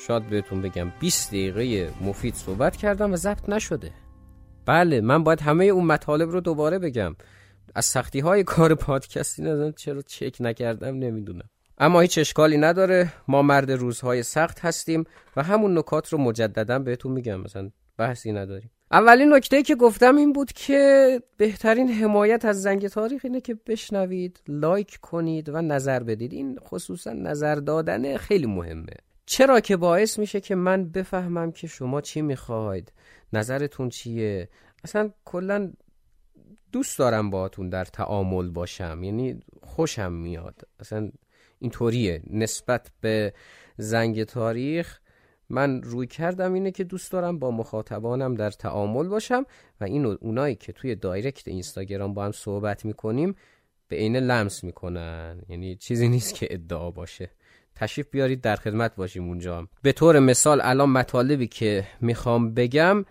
شاید 0.08 0.30
بهتون 0.30 0.62
بگم 0.62 0.92
20 1.00 1.30
دقیقه 1.30 1.92
مفید 2.02 2.36
صحبت 2.36 2.76
کردم 2.76 3.14
و 3.14 3.16
ضبط 3.16 3.50
نشده. 3.50 3.92
بله 4.66 5.02
من 5.02 5.24
باید 5.24 5.42
همه 5.42 5.66
اون 5.66 5.86
مطالب 5.86 6.30
رو 6.30 6.42
دوباره 6.42 6.80
بگم. 6.80 7.16
از 7.76 7.86
سختی 7.86 8.20
های 8.20 8.44
کار 8.44 8.76
پادکستی 8.76 9.42
ندارم 9.42 9.72
چرا 9.72 10.02
چک 10.02 10.38
نکردم 10.40 10.96
نمی‌دونم. 10.96 11.50
اما 11.78 12.02
هیچ 12.02 12.18
اشکالی 12.18 12.58
نداره. 12.58 13.14
ما 13.28 13.42
مرد 13.42 13.72
روزهای 13.72 14.24
سخت 14.24 14.60
هستیم 14.60 15.04
و 15.36 15.44
همون 15.44 15.78
نکات 15.78 16.14
رو 16.14 16.18
مجددا 16.18 16.80
بهتون 16.80 17.12
میگم. 17.12 17.42
مثلا 17.42 17.72
بحثی 17.98 18.32
نداریم. 18.32 18.72
اولین 18.96 19.34
نکته 19.34 19.64
که 19.64 19.76
گفتم 19.76 20.16
این 20.16 20.34
بود 20.34 20.52
که 20.54 21.22
بهترین 21.38 21.92
حمایت 21.92 22.46
از 22.46 22.62
زنگ 22.62 22.88
تاریخ 22.88 23.22
اینه 23.26 23.42
که 23.42 23.56
بشنوید 23.68 24.42
لایک 24.48 24.98
کنید 25.02 25.50
و 25.50 25.62
نظر 25.62 26.04
بدید. 26.04 26.34
این 26.34 26.60
خصوصا 26.60 27.14
نظر 27.14 27.56
دادن 27.56 28.18
خیلی 28.18 28.46
مهمه. 28.46 28.94
چرا 29.26 29.60
که 29.60 29.78
باعث 29.78 30.20
میشه 30.20 30.42
که 30.42 30.56
من 30.56 30.90
بفهمم 30.90 31.52
که 31.52 31.68
شما 31.68 32.02
چی 32.02 32.22
می‌خواید؟ 32.22 32.94
نظرتون 33.34 33.90
چیه؟ 33.90 34.50
اصلا 34.84 35.10
کلا 35.26 35.72
دوست 36.72 37.00
دارم 37.00 37.30
باهاتون 37.30 37.70
در 37.70 37.86
تعامل 37.86 38.50
باشم. 38.50 39.04
یعنی 39.04 39.40
خوشم 39.64 40.12
میاد. 40.14 40.62
اصلا 40.80 41.12
اینطوریه. 41.60 42.22
نسبت 42.30 42.92
به 43.02 43.34
زنگ 43.78 44.24
تاریخ 44.24 45.00
من 45.50 45.84
روی 45.84 46.08
کردم 46.08 46.54
اینه 46.54 46.72
که 46.72 46.84
دوست 46.84 47.12
دارم 47.12 47.40
با 47.40 47.52
مخاطبانم 47.52 48.36
در 48.36 48.52
تعامل 48.52 49.08
باشم 49.08 49.46
و 49.82 49.84
این 49.84 50.06
اونایی 50.06 50.56
که 50.56 50.72
توی 50.72 50.96
دایرکت 50.96 51.48
اینستاگرام 51.48 52.14
با 52.14 52.26
هم 52.26 52.32
صحبت 52.32 52.86
می‌کنیم 52.86 53.36
به 53.88 53.96
عین 53.96 54.16
لمس 54.16 54.64
می‌کنن. 54.64 55.42
یعنی 55.50 55.76
چیزی 55.76 56.08
نیست 56.08 56.36
که 56.36 56.48
ادعا 56.50 56.92
باشه. 56.92 57.30
تشریف 57.76 58.08
بیارید 58.10 58.42
در 58.42 58.56
خدمت 58.56 58.96
باشیم 58.96 59.28
اونجا 59.28 59.68
به 59.82 59.92
طور 59.92 60.20
مثال 60.20 60.62
الان 60.64 60.90
مطالبی 60.90 61.48
که 61.48 61.88
می‌خوام 62.02 62.54
بگم 62.54 63.06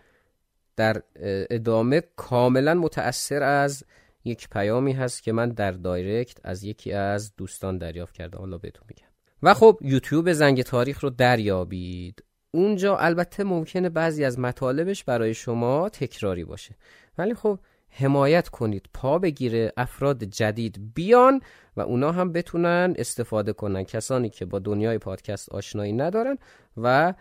در 0.77 1.03
ادامه 1.51 2.03
کاملا 2.17 2.75
متأثر 2.75 3.43
از 3.43 3.85
یک 4.25 4.49
پیامی 4.49 4.93
هست 4.93 5.23
که 5.23 5.33
من 5.33 5.49
در 5.49 5.71
دایرکت 5.71 6.39
از 6.45 6.65
یکی 6.65 6.93
از 6.93 7.37
دوستان 7.37 7.79
دریافت 7.79 8.15
کردم. 8.15 8.39
حالا 8.39 8.59
بهتون 8.59 8.85
میگم. 8.89 9.14
و 9.43 9.55
خب 9.55 9.79
یوتیوب 9.81 10.33
زنگ 10.33 10.63
تاریخ 10.63 11.01
رو 11.01 11.11
دریابید. 11.11 12.25
اونجا 12.51 12.97
البته 12.97 13.45
ممکنه 13.45 13.89
بعضی 13.89 14.25
از 14.25 14.39
مطالبش 14.39 15.05
برای 15.05 15.35
شما 15.35 15.89
تکراری 15.89 16.45
باشه. 16.45 16.75
ولی 17.19 17.35
خب 17.35 17.59
حمایت 17.89 18.49
کنید 18.49 18.89
پا 18.95 19.19
بگیره 19.19 19.73
افراد 19.77 20.25
جدید 20.25 20.95
بیان 20.95 21.41
و 21.77 21.81
اونا 21.81 22.13
هم 22.13 22.33
بتونن 22.33 22.95
استفاده 22.99 23.53
کنن. 23.53 23.85
کسانی 23.85 24.31
که 24.31 24.45
با 24.45 24.59
دنیای 24.59 24.99
پادکست 24.99 25.49
آشنایی 25.53 25.93
ندارن 25.93 26.39
و 26.77 27.15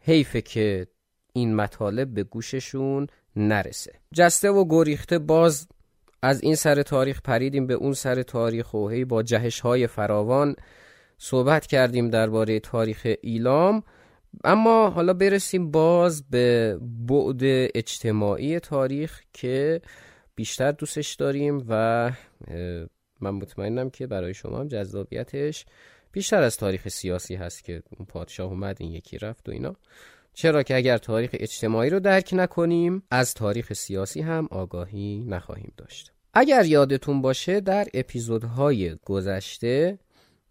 حیفه 0.00 0.40
که 0.40 0.86
این 1.32 1.54
مطالب 1.54 2.14
به 2.14 2.22
گوششون 2.22 3.06
نرسه. 3.36 3.92
جسته 4.14 4.50
و 4.50 4.64
گریخته 4.68 5.18
باز 5.18 5.68
از 6.22 6.42
این 6.42 6.54
سر 6.54 6.82
تاریخ 6.82 7.22
پریدیم 7.22 7.66
به 7.66 7.74
اون 7.74 7.92
سر 7.92 8.22
تاریخ 8.22 8.74
و 8.74 8.88
هی 8.88 9.04
با 9.04 9.22
جهش 9.22 9.60
های 9.60 9.86
فراوان 9.86 10.56
صحبت 11.18 11.66
کردیم 11.66 12.10
درباره 12.10 12.60
تاریخ 12.60 13.06
ایلام. 13.22 13.82
اما 14.44 14.90
حالا 14.90 15.12
برسیم 15.14 15.70
باز 15.70 16.30
به 16.30 16.78
بعد 16.80 17.40
اجتماعی 17.74 18.60
تاریخ 18.60 19.20
که 19.32 19.80
بیشتر 20.34 20.72
دوستش 20.72 21.14
داریم 21.14 21.64
و 21.68 22.12
من 23.20 23.30
مطمئنم 23.30 23.90
که 23.90 24.06
برای 24.06 24.34
شما 24.34 24.60
هم 24.60 24.68
جذابیتش 24.68 25.66
بیشتر 26.12 26.42
از 26.42 26.56
تاریخ 26.56 26.88
سیاسی 26.88 27.34
هست 27.34 27.64
که 27.64 27.82
اون 27.98 28.06
پادشاه 28.06 28.50
اومد 28.50 28.76
این 28.80 28.92
یکی 28.92 29.18
رفت 29.18 29.48
و 29.48 29.52
اینا. 29.52 29.76
چرا 30.34 30.62
که 30.62 30.76
اگر 30.76 30.98
تاریخ 30.98 31.30
اجتماعی 31.32 31.90
رو 31.90 32.00
درک 32.00 32.30
نکنیم 32.32 33.02
از 33.10 33.34
تاریخ 33.34 33.72
سیاسی 33.72 34.20
هم 34.20 34.48
آگاهی 34.50 35.24
نخواهیم 35.26 35.72
داشت. 35.76 36.12
اگر 36.34 36.64
یادتون 36.64 37.22
باشه 37.22 37.60
در 37.60 37.86
اپیزودهای 37.94 38.96
گذشته 39.04 39.98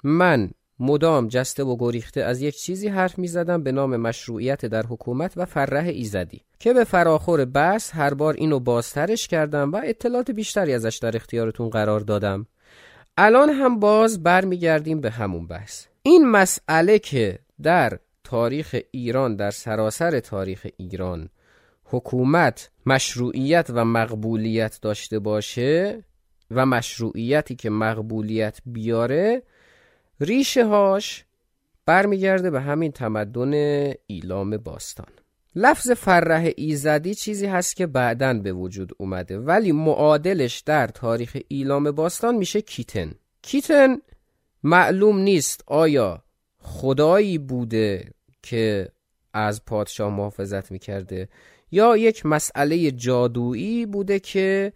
من 0.03 0.51
مدام 0.79 1.27
جسته 1.27 1.63
و 1.63 1.75
گریخته 1.79 2.21
از 2.23 2.41
یک 2.41 2.57
چیزی 2.57 2.87
حرف 2.87 3.19
می 3.19 3.27
زدم 3.27 3.63
به 3.63 3.71
نام 3.71 3.97
مشروعیت 3.97 4.65
در 4.65 4.85
حکومت 4.85 5.33
و 5.35 5.45
فرح 5.45 5.85
ایزدی 5.85 6.41
که 6.59 6.73
به 6.73 6.83
فراخور 6.83 7.45
بحث 7.45 7.95
هر 7.95 8.13
بار 8.13 8.33
اینو 8.33 8.59
بازترش 8.59 9.27
کردم 9.27 9.71
و 9.71 9.81
اطلاعات 9.83 10.31
بیشتری 10.31 10.73
ازش 10.73 10.97
در 10.97 11.15
اختیارتون 11.15 11.69
قرار 11.69 11.99
دادم. 11.99 12.47
الان 13.17 13.49
هم 13.49 13.79
باز 13.79 14.23
برمیگردیم 14.23 15.01
به 15.01 15.11
همون 15.11 15.47
بحث. 15.47 15.85
این 16.03 16.25
مسئله 16.25 16.99
که 16.99 17.39
در 17.63 17.99
تاریخ 18.23 18.75
ایران 18.91 19.35
در 19.35 19.51
سراسر 19.51 20.19
تاریخ 20.19 20.67
ایران 20.77 21.29
حکومت 21.83 22.71
مشروعیت 22.85 23.67
و 23.69 23.85
مقبولیت 23.85 24.79
داشته 24.81 25.19
باشه 25.19 26.03
و 26.51 26.65
مشروعیتی 26.65 27.55
که 27.55 27.69
مقبولیت 27.69 28.59
بیاره 28.65 29.43
ریشه 30.21 30.65
هاش 30.65 31.25
برمیگرده 31.85 32.51
به 32.51 32.61
همین 32.61 32.91
تمدن 32.91 33.53
ایلام 34.07 34.57
باستان. 34.57 35.07
لفظ 35.55 35.91
فرح 35.91 36.49
ایزدی 36.55 37.15
چیزی 37.15 37.45
هست 37.45 37.75
که 37.75 37.87
بعدا 37.87 38.33
به 38.33 38.53
وجود 38.53 38.91
اومده 38.97 39.39
ولی 39.39 39.71
معادلش 39.71 40.59
در 40.59 40.87
تاریخ 40.87 41.37
ایلام 41.47 41.91
باستان 41.91 42.35
میشه 42.35 42.61
کیتن. 42.61 43.11
کیتن 43.41 43.97
معلوم 44.63 45.17
نیست 45.19 45.63
آیا 45.67 46.23
خدایی 46.59 47.37
بوده 47.37 48.11
که 48.43 48.87
از 49.33 49.65
پادشاه 49.65 50.13
محافظت 50.13 50.71
می‌کرده 50.71 51.29
یا 51.71 51.97
یک 51.97 52.25
مسئله 52.25 52.91
جادویی 52.91 53.85
بوده 53.85 54.19
که 54.19 54.73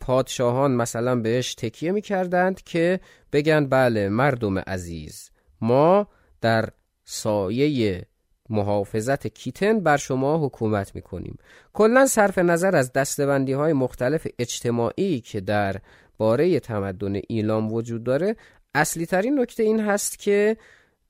پادشاهان 0.00 0.72
مثلا 0.72 1.16
بهش 1.16 1.54
تکیه 1.54 1.92
می‌کردند 1.92 2.62
که 2.62 3.00
بگن 3.32 3.66
بله 3.66 4.08
مردم 4.08 4.58
عزیز 4.58 5.30
ما 5.60 6.08
در 6.40 6.68
سایه 7.04 8.06
محافظت 8.50 9.26
کیتن 9.26 9.80
بر 9.80 9.96
شما 9.96 10.46
حکومت 10.46 10.94
می‌کنیم. 10.94 11.38
کلا 11.72 12.06
صرف 12.06 12.38
نظر 12.38 12.76
از 12.76 12.92
دستبندی 12.92 13.52
های 13.52 13.72
مختلف 13.72 14.26
اجتماعی 14.38 15.20
که 15.20 15.40
در 15.40 15.76
باره 16.18 16.60
تمدن 16.60 17.20
ایلام 17.28 17.72
وجود 17.72 18.04
داره 18.04 18.36
اصلی 18.74 19.06
ترین 19.06 19.40
نکته 19.40 19.62
این 19.62 19.80
هست 19.80 20.18
که 20.18 20.56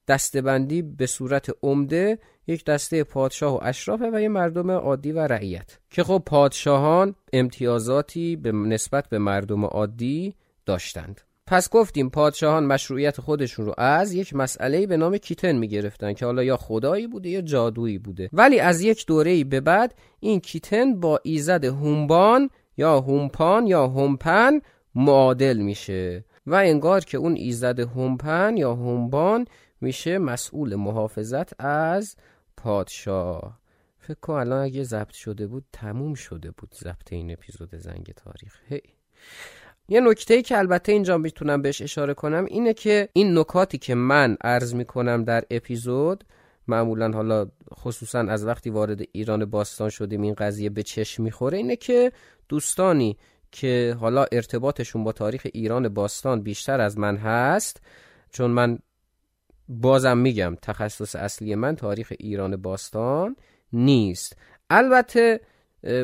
دستبندی 0.09 0.83
به 0.83 1.07
صورت 1.07 1.51
عمده 1.63 2.19
یک 2.47 2.65
دسته 2.65 3.05
پادشاه 3.05 3.55
و 3.55 3.61
اشرافه 3.63 4.11
و 4.13 4.21
یه 4.21 4.29
مردم 4.29 4.71
عادی 4.71 5.13
و 5.13 5.21
رعیت. 5.21 5.79
که 5.91 6.05
خب 6.05 6.23
پادشاهان 6.27 7.15
امتیازاتی 7.33 8.37
به 8.37 8.53
نسبت 8.53 9.09
به 9.09 9.19
مردم 9.19 9.65
عادی 9.65 10.35
داشتند. 10.67 11.21
پس 11.47 11.71
گفتیم 11.71 12.11
پادشاهان 12.11 12.67
مشروعیت 12.67 13.21
خودشون 13.21 13.67
رو 13.67 13.75
از 13.79 14.13
یک 14.13 14.37
مسئله 14.37 14.87
به 14.87 14.97
نام 14.97 15.17
کیتن 15.17 15.53
می‌گرفتن 15.53 16.13
که 16.13 16.25
حالا 16.27 16.43
یا 16.43 16.57
خدایی 16.57 17.07
بوده 17.07 17.29
یا 17.29 17.41
جادویی 17.41 17.99
بوده. 17.99 18.31
ولی 18.33 18.61
از 18.61 18.81
یک 18.81 19.07
دوره 19.07 19.45
به 19.45 19.61
بعد 19.61 19.95
این 20.21 20.41
کیتن 20.41 21.01
با 21.01 21.21
ایزد 21.23 21.65
هومبان 21.65 22.51
یا 22.77 23.01
هومپان 23.01 23.67
یا 23.67 23.87
هومپن 23.87 24.61
معادل 24.95 25.57
میشه. 25.57 26.25
و 26.47 26.55
انگار 26.55 27.01
که 27.01 27.19
اون 27.19 27.35
ایزد 27.35 27.81
هومپن 27.81 28.57
یا 28.57 28.75
هومبان 28.75 29.47
میشه 29.81 30.19
مسئول 30.19 30.75
محافظت 30.75 31.61
از 31.61 32.17
پادشاه 32.65 33.61
فکر 33.99 34.21
کنم 34.21 34.37
الان 34.37 34.63
اگه 34.63 34.83
ضبط 34.83 35.13
شده 35.13 35.47
بود 35.47 35.65
تموم 35.73 36.15
شده 36.15 36.51
بود 36.51 36.75
ضبط 36.75 37.13
این 37.13 37.33
اپیزود 37.33 37.75
زنگ 37.75 38.13
تاریخ 38.17 38.61
هی. 38.69 38.81
یه 39.89 40.01
نکته 40.01 40.35
ای 40.35 40.43
که 40.43 40.59
البته 40.59 40.93
اینجا 40.93 41.19
می‌تونم 41.19 41.63
بهش 41.63 41.83
اشاره 41.83 42.15
کنم 42.15 42.45
اینه 42.45 42.75
که 42.75 43.09
این 43.13 43.39
نکاتی 43.39 43.79
که 43.79 43.95
من 43.95 44.37
عرض 44.41 44.75
می‌کنم 44.75 45.25
در 45.25 45.45
اپیزود 45.51 46.25
معمولا 46.69 47.11
حالا 47.11 47.47
خصوصا 47.75 48.19
از 48.19 48.47
وقتی 48.47 48.71
وارد 48.71 49.01
ایران 49.13 49.45
باستان 49.45 49.89
شدیم 49.89 50.23
این 50.23 50.35
قضیه 50.35 50.71
به 50.71 50.83
چشم 50.83 51.23
می‌خوره 51.23 51.59
اینه 51.59 51.77
که 51.77 52.13
دوستانی 52.49 53.17
که 53.53 53.97
حالا 54.01 54.27
ارتباطشون 54.33 55.05
با 55.05 55.13
تاریخ 55.13 55.47
ایران 55.53 55.89
باستان 55.89 56.43
بیشتر 56.43 56.81
از 56.81 56.99
من 56.99 57.17
هست 57.17 57.83
چون 58.31 58.51
من 58.51 58.79
بازم 59.69 60.19
میگم 60.19 60.57
تخصص 60.63 61.17
اصلی 61.17 61.55
من 61.55 61.77
تاریخ 61.77 62.13
ایران 62.19 62.57
باستان 62.57 63.37
نیست. 63.73 64.37
البته 64.71 65.41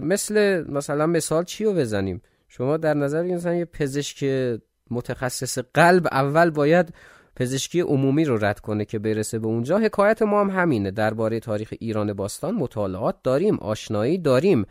مثل 0.02 0.64
مثلا 0.68 1.06
مثال 1.06 1.44
چی 1.44 1.64
رو 1.64 1.72
بزنیم؟ 1.72 2.22
شما 2.48 2.76
در 2.76 2.94
نظر 2.94 3.22
بگیرید 3.22 3.46
یه 3.46 3.64
پزشک 3.64 4.24
متخصص 4.90 5.58
قلب 5.74 6.06
اول 6.06 6.50
باید 6.50 6.94
پزشکی 7.36 7.80
عمومی 7.80 8.24
رو 8.24 8.44
رد 8.44 8.60
کنه 8.60 8.84
که 8.84 8.98
برسه 8.98 9.38
به 9.38 9.46
اونجا. 9.46 9.78
حکایت 9.78 10.22
ما 10.22 10.40
هم 10.40 10.50
همینه. 10.50 10.90
درباره 10.90 11.40
تاریخ 11.40 11.74
ایران 11.80 12.12
باستان 12.12 12.54
مطالعات 12.54 13.16
داریم 13.22 13.58
آشنایی 13.58 14.18
داریم. 14.18 14.66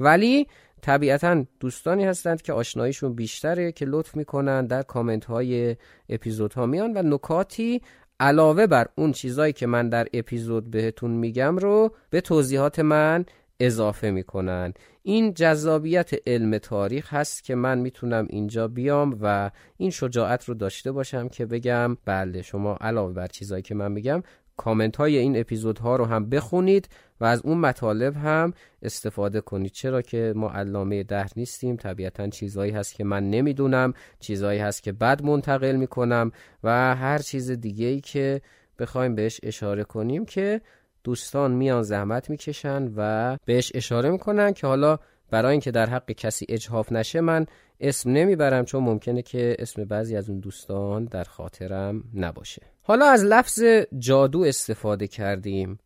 ولی 0.00 0.46
طبیعتا 0.82 1.44
دوستانی 1.60 2.04
هستند 2.04 2.42
که 2.42 2.52
آشناییشون 2.52 3.14
بیشتره 3.14 3.72
که 3.72 3.84
لطف 3.84 4.16
می‌کنن 4.16 4.66
در 4.66 4.82
کامنت 4.82 5.24
های 5.24 5.76
اپیزود 6.08 6.52
ها 6.52 6.66
میان 6.66 6.96
و 6.96 7.02
نکاتی 7.02 7.82
علاوه 8.20 8.66
بر 8.66 8.86
اون 8.94 9.12
چیزایی 9.12 9.52
که 9.52 9.66
من 9.66 9.88
در 9.88 10.06
اپیزود 10.12 10.70
بهتون 10.70 11.10
میگم 11.10 11.56
رو 11.56 11.94
به 12.10 12.20
توضیحات 12.20 12.78
من 12.78 13.24
اضافه 13.60 14.10
می‌کنن. 14.10 14.74
این 15.02 15.34
جذابیت 15.34 16.10
علم 16.26 16.58
تاریخ 16.58 17.14
هست 17.14 17.44
که 17.44 17.54
من 17.54 17.78
می‌تونم 17.78 18.26
اینجا 18.30 18.68
بیام 18.68 19.18
و 19.22 19.50
این 19.76 19.90
شجاعت 19.90 20.44
رو 20.44 20.54
داشته 20.54 20.92
باشم 20.92 21.28
که 21.28 21.46
بگم 21.46 21.96
بله 22.04 22.42
شما 22.42 22.76
علاوه 22.80 23.12
بر 23.12 23.26
چیزایی 23.26 23.62
که 23.62 23.74
من 23.74 23.92
میگم 23.92 24.22
کامنت 24.60 24.96
های 24.96 25.16
این 25.18 25.40
اپیزودها 25.40 25.96
رو 25.96 26.04
هم 26.04 26.28
بخونید 26.28 26.88
و 27.20 27.24
از 27.24 27.42
اون 27.44 27.58
مطالب 27.58 28.16
هم 28.16 28.52
استفاده 28.82 29.40
کنید. 29.40 29.72
چرا 29.72 30.02
که 30.02 30.32
ما 30.36 30.50
علامه 30.50 31.02
ده 31.02 31.26
نیستیم. 31.36 31.76
طبیعتا 31.76 32.28
چیزهایی 32.28 32.72
هست 32.72 32.94
که 32.94 33.04
من 33.04 33.30
نمی‌دونم 33.30 33.92
چیزهایی 34.20 34.58
هست 34.58 34.82
که 34.82 34.92
بد 34.92 35.22
منتقل 35.22 35.76
می‌کنم 35.76 36.32
و 36.64 36.96
هر 36.96 37.18
چیز 37.18 37.50
دیگه 37.50 37.86
ای 37.86 38.00
که 38.00 38.40
بخوایم 38.78 39.14
بهش 39.14 39.40
اشاره 39.42 39.84
کنیم 39.84 40.24
که 40.24 40.60
دوستان 41.04 41.50
میان 41.52 41.82
زحمت 41.82 42.30
می‌کشن 42.30 42.92
و 42.96 43.36
بهش 43.44 43.72
اشاره 43.74 44.10
می‌کنن 44.10 44.52
که 44.52 44.66
حالا 44.66 44.98
برای 45.30 45.50
اینکه 45.52 45.70
در 45.70 45.86
حق 45.86 46.10
کسی 46.10 46.46
اجحاف 46.48 46.92
نشه 46.92 47.20
من 47.20 47.46
اسم 47.80 48.10
نمی‌برم 48.10 48.64
چون 48.64 48.82
ممکنه 48.82 49.22
که 49.22 49.56
اسم 49.58 49.84
بعضی 49.84 50.16
از 50.16 50.30
اون 50.30 50.40
دوستان 50.40 51.04
در 51.04 51.24
خاطرم 51.24 52.04
نباشه. 52.14 52.62
حالا 52.90 53.06
از 53.06 53.24
لفظ 53.24 53.62
جادو 53.98 54.40
استفاده 54.40 55.06
کردیم. 55.06 55.78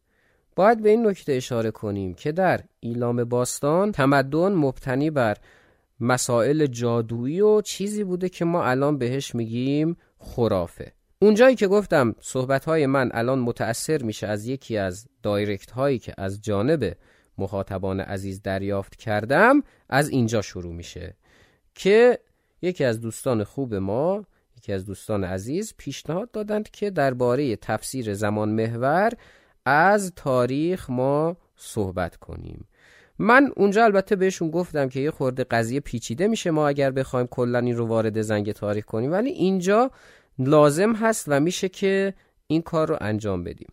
باید 0.57 0.83
به 0.83 0.91
این 0.91 1.07
نکته 1.07 1.33
اشاره 1.33 1.71
کنیم 1.71 2.15
که 2.15 2.33
در 2.33 2.61
ایلام 2.81 3.25
باستان 3.25 3.93
تمدن 3.93 4.53
مبتنی 4.53 5.11
بر 5.11 5.37
مسائل 6.01 6.67
جادویی 6.67 7.41
و 7.41 7.61
چیزی 7.61 8.05
بوده 8.05 8.29
که 8.29 8.45
ما 8.45 8.65
الان 8.65 8.99
بهش 8.99 9.35
میگیم 9.35 9.97
خرافه. 10.19 10.93
اونجایی 11.19 11.57
که 11.57 11.67
گفتم 11.69 12.15
صحبت 12.21 12.65
های 12.65 12.87
من 12.87 13.11
الان 13.15 13.39
متأثر 13.39 14.03
میشه 14.03 14.27
از 14.27 14.47
یکی 14.47 14.77
از 14.77 15.07
دایرکت 15.23 15.71
هایی 15.71 15.99
که 15.99 16.15
از 16.19 16.43
جانب 16.43 16.97
مخاطبان 17.39 18.01
عزیز 18.01 18.43
دریافت 18.43 18.97
کردم 18.97 19.63
از 19.89 20.09
اینجا 20.09 20.43
شروع 20.43 20.75
میشه 20.75 21.17
که 21.75 22.19
یکی 22.63 22.85
از 22.85 23.01
دوستان 23.01 23.45
خوب 23.45 23.75
ما 23.75 24.25
یکی 24.65 24.73
از 24.73 24.87
دوستان 24.87 25.25
عزیز 25.25 25.75
پیشنهاد 25.77 26.31
دادند 26.31 26.71
که 26.71 26.91
درباره 26.91 27.57
تفسیر 27.57 28.15
زمان 28.15 28.49
محور 28.49 29.13
از 29.67 30.13
تاریخ 30.17 30.91
ما 30.91 31.37
صحبت 31.57 32.17
کنیم. 32.17 32.69
من 33.19 33.53
اونجا 33.57 33.85
البته 33.85 34.17
بهشون 34.17 34.51
گفتم 34.51 34.89
که 34.89 35.01
یه 35.01 35.11
خورده 35.11 35.45
قضیه 35.45 35.81
پیچیده 35.81 36.29
میشه 36.29 36.51
ما 36.51 36.69
اگر 36.69 36.91
بخوایم 36.91 37.27
کلا 37.27 37.59
این 37.59 37.77
رو 37.77 37.87
وارد 37.87 38.23
زنگ 38.23 38.53
تاریخ 38.53 38.85
کنیم 38.85 39.13
ولی 39.13 39.31
اینجا 39.31 39.91
لازم 40.39 40.93
هست 40.93 41.25
و 41.29 41.41
میشه 41.41 41.69
که 41.69 42.15
این 42.47 42.63
کار 42.63 42.89
رو 42.89 42.97
انجام 43.01 43.45
بدیم. 43.45 43.69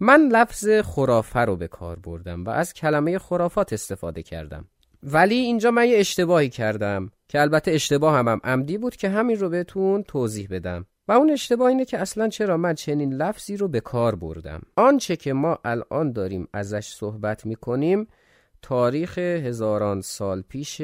من 0.00 0.28
لفظ 0.32 0.68
خرافه 0.68 1.40
رو 1.40 1.56
به 1.56 1.68
کار 1.68 1.98
بردم 1.98 2.44
و 2.44 2.50
از 2.50 2.74
کلمه 2.74 3.18
خرافات 3.18 3.72
استفاده 3.72 4.22
کردم. 4.22 4.64
ولی 5.02 5.34
اینجا 5.34 5.70
من 5.70 5.88
یه 5.88 5.98
اشتباهی 5.98 6.48
کردم 6.48 7.10
که 7.28 7.40
البته 7.40 7.70
اشتباه 7.70 8.14
هم, 8.16 8.28
هم 8.28 8.40
عمدی 8.44 8.78
بود 8.78 8.96
که 8.96 9.08
همین 9.08 9.36
رو 9.36 9.48
بهتون 9.48 10.02
توضیح 10.02 10.48
بدم. 10.50 10.86
و 11.08 11.12
اون 11.12 11.30
اشتباه 11.30 11.68
اینه 11.68 11.84
که 11.84 11.98
اصلا 11.98 12.28
چرا 12.28 12.56
من 12.56 12.74
چنین 12.74 13.14
لفظی 13.14 13.56
رو 13.56 13.68
به 13.68 13.80
کار 13.80 14.14
بردم. 14.14 14.62
آنچه 14.76 15.16
که 15.16 15.32
ما 15.32 15.58
الان 15.64 16.12
داریم 16.12 16.48
ازش 16.52 16.86
صحبت 16.86 17.46
می‌کنیم 17.46 18.06
تاریخ 18.62 19.18
هزاران 19.18 20.00
سال 20.00 20.42
پیش 20.42 20.82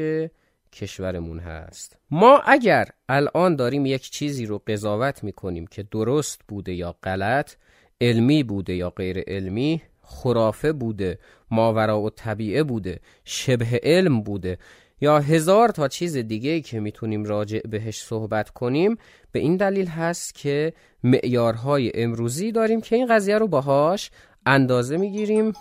کشورمون 0.72 1.38
هست. 1.38 1.96
ما 2.11 2.38
اگر 2.38 2.88
الان 3.09 3.57
داریم 3.57 3.87
یک 3.87 4.11
چیزی 4.11 4.46
رو 4.46 4.62
قضاوت 4.66 5.24
می‌کنیم 5.24 5.66
که 5.66 5.83
درست 5.83 6.40
بوده 6.48 6.72
یا 6.72 6.96
غلط 7.02 7.54
علمی 8.00 8.42
بوده 8.42 8.74
یا 8.74 8.90
غیر 8.90 9.18
علمی 9.26 9.83
خرافه 10.09 10.73
بوده 10.73 11.18
ماورا 11.51 12.01
و 12.01 12.11
طبیعه 12.11 12.62
بوده 12.62 13.01
شبه 13.25 13.81
علم 13.83 14.23
بوده 14.23 14.59
یا 15.01 15.18
هزار 15.18 15.68
تا 15.68 15.88
چیز 15.88 16.16
دیگه 16.16 16.61
که 16.61 16.81
می‌تونیم 16.81 17.25
راجع 17.25 17.59
بهش 17.59 18.03
صحبت 18.03 18.51
کنیم 18.51 18.99
به 19.33 19.38
این 19.40 19.57
دلیل 19.57 19.87
هست 19.87 20.35
که 20.35 20.73
معیارهای 21.05 21.92
امروزی 21.94 22.53
داریم 22.53 22.81
که 22.81 22.97
این 22.97 23.07
قضیه 23.07 23.38
رو 23.38 23.49
باهاش 23.49 24.11
اندازه 24.47 24.97
می‌گیریم 24.97 25.53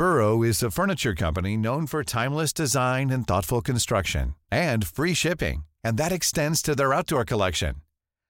Burrow 0.00 0.42
is 0.42 0.62
a 0.62 0.70
furniture 0.70 1.14
company 1.14 1.54
known 1.58 1.86
for 1.86 2.02
timeless 2.02 2.52
design 2.54 3.10
and 3.14 3.26
thoughtful 3.26 3.60
construction 3.60 4.34
and 4.50 4.80
free 4.96 5.12
shipping 5.12 5.58
and 5.84 5.98
that 5.98 6.12
extends 6.18 6.62
to 6.62 6.74
their 6.74 6.94
outdoor 6.94 7.24
collection. 7.24 7.74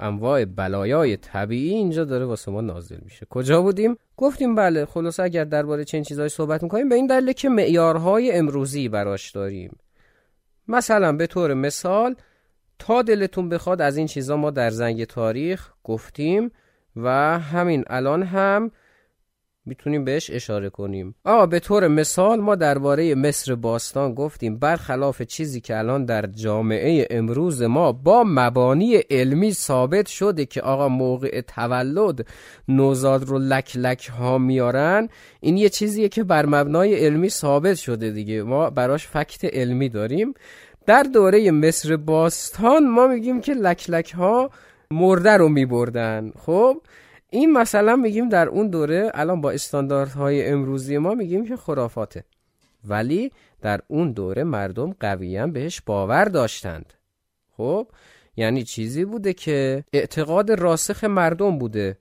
انواع 0.00 0.44
بلایای 0.44 1.16
طبیعی 1.16 1.74
اینجا 1.74 2.04
داره 2.04 2.24
واسه 2.24 2.52
ما 2.52 2.60
نازل 2.60 2.98
میشه. 3.02 3.26
کجا 3.30 3.62
بودیم؟ 3.62 3.96
گفتیم 4.16 4.54
بله 4.54 4.84
خلاص 4.84 5.20
اگر 5.20 5.44
درباره 5.44 5.84
چنین 5.84 6.04
چیزهایی 6.04 6.28
صحبت 6.28 6.62
می‌کنیم 6.62 6.88
به 6.88 6.94
این 6.94 7.06
دلیل 7.06 7.32
که 7.32 7.48
معیارهای 7.48 8.32
امروزی 8.32 8.88
براش 8.88 9.30
داریم. 9.30 9.76
مثلا 10.68 11.12
به 11.12 11.26
طور 11.26 11.54
مثال 11.54 12.14
تا 12.78 13.02
دلتون 13.02 13.48
بخواد 13.48 13.80
از 13.80 13.96
این 13.96 14.06
چیزا 14.06 14.36
ما 14.36 14.50
در 14.50 14.70
زنگ 14.70 15.04
تاریخ 15.04 15.72
گفتیم 15.84 16.50
و 16.96 17.38
همین 17.38 17.84
الان 17.86 18.22
هم 18.22 18.70
می‌تونیم 19.66 20.04
بهش 20.04 20.30
اشاره 20.30 20.70
کنیم. 20.70 21.14
آقا 21.24 21.46
به 21.46 21.60
طور 21.60 21.88
مثال 21.88 22.40
ما 22.40 22.54
درباره 22.54 23.14
مصر 23.14 23.54
باستان 23.54 24.14
گفتیم 24.14 24.58
برخلاف 24.58 25.22
چیزی 25.22 25.60
که 25.60 25.78
الان 25.78 26.04
در 26.04 26.26
جامعه 26.26 27.06
امروز 27.10 27.62
ما 27.62 27.92
با 27.92 28.24
مبانی 28.26 28.96
علمی 28.96 29.52
ثابت 29.52 30.06
شده 30.06 30.46
که 30.46 30.60
آقا 30.60 30.88
موقع 30.88 31.40
تولد 31.40 32.26
نوزاد 32.68 33.24
رو 33.24 33.38
لک 33.38 33.76
لک 33.76 34.08
ها 34.08 34.38
میارن 34.38 35.08
این 35.40 35.56
یه 35.56 35.68
چیزیه 35.68 36.08
که 36.08 36.24
بر 36.24 36.46
مبنای 36.46 36.94
علمی 36.94 37.28
ثابت 37.28 37.76
شده 37.76 38.10
دیگه. 38.10 38.42
ما 38.42 38.70
براش 38.70 39.08
فکت 39.08 39.44
علمی 39.44 39.88
داریم. 39.88 40.34
در 40.86 41.02
دوره 41.02 41.50
مصر 41.50 41.96
باستان 41.96 42.90
ما 42.90 43.06
میگیم 43.06 43.40
که 43.40 43.54
لک 43.54 43.90
لک 43.90 44.14
ها 44.14 44.50
مرده 44.90 45.36
رو 45.36 45.48
میبردن. 45.48 46.32
خب؟ 46.46 46.76
این 47.32 47.52
مثلا 47.52 47.96
میگیم 47.96 48.28
در 48.28 48.48
اون 48.48 48.68
دوره 48.68 49.10
الان 49.14 49.40
با 49.40 49.50
استانداردهای 49.50 50.48
امروزی 50.48 50.98
ما 50.98 51.14
میگیم 51.14 51.46
که 51.46 51.56
خرافاته. 51.56 52.24
ولی 52.84 53.32
در 53.60 53.80
اون 53.88 54.12
دوره 54.12 54.44
مردم 54.44 54.92
قویا 55.00 55.46
بهش 55.46 55.80
باور 55.80 56.24
داشتند. 56.24 56.92
خب 57.56 57.88
یعنی 58.36 58.62
چیزی 58.64 59.04
بوده 59.04 59.32
که 59.32 59.84
اعتقاد 59.92 60.50
راسخ 60.50 61.04
مردم 61.04 61.58
بوده. 61.58 61.98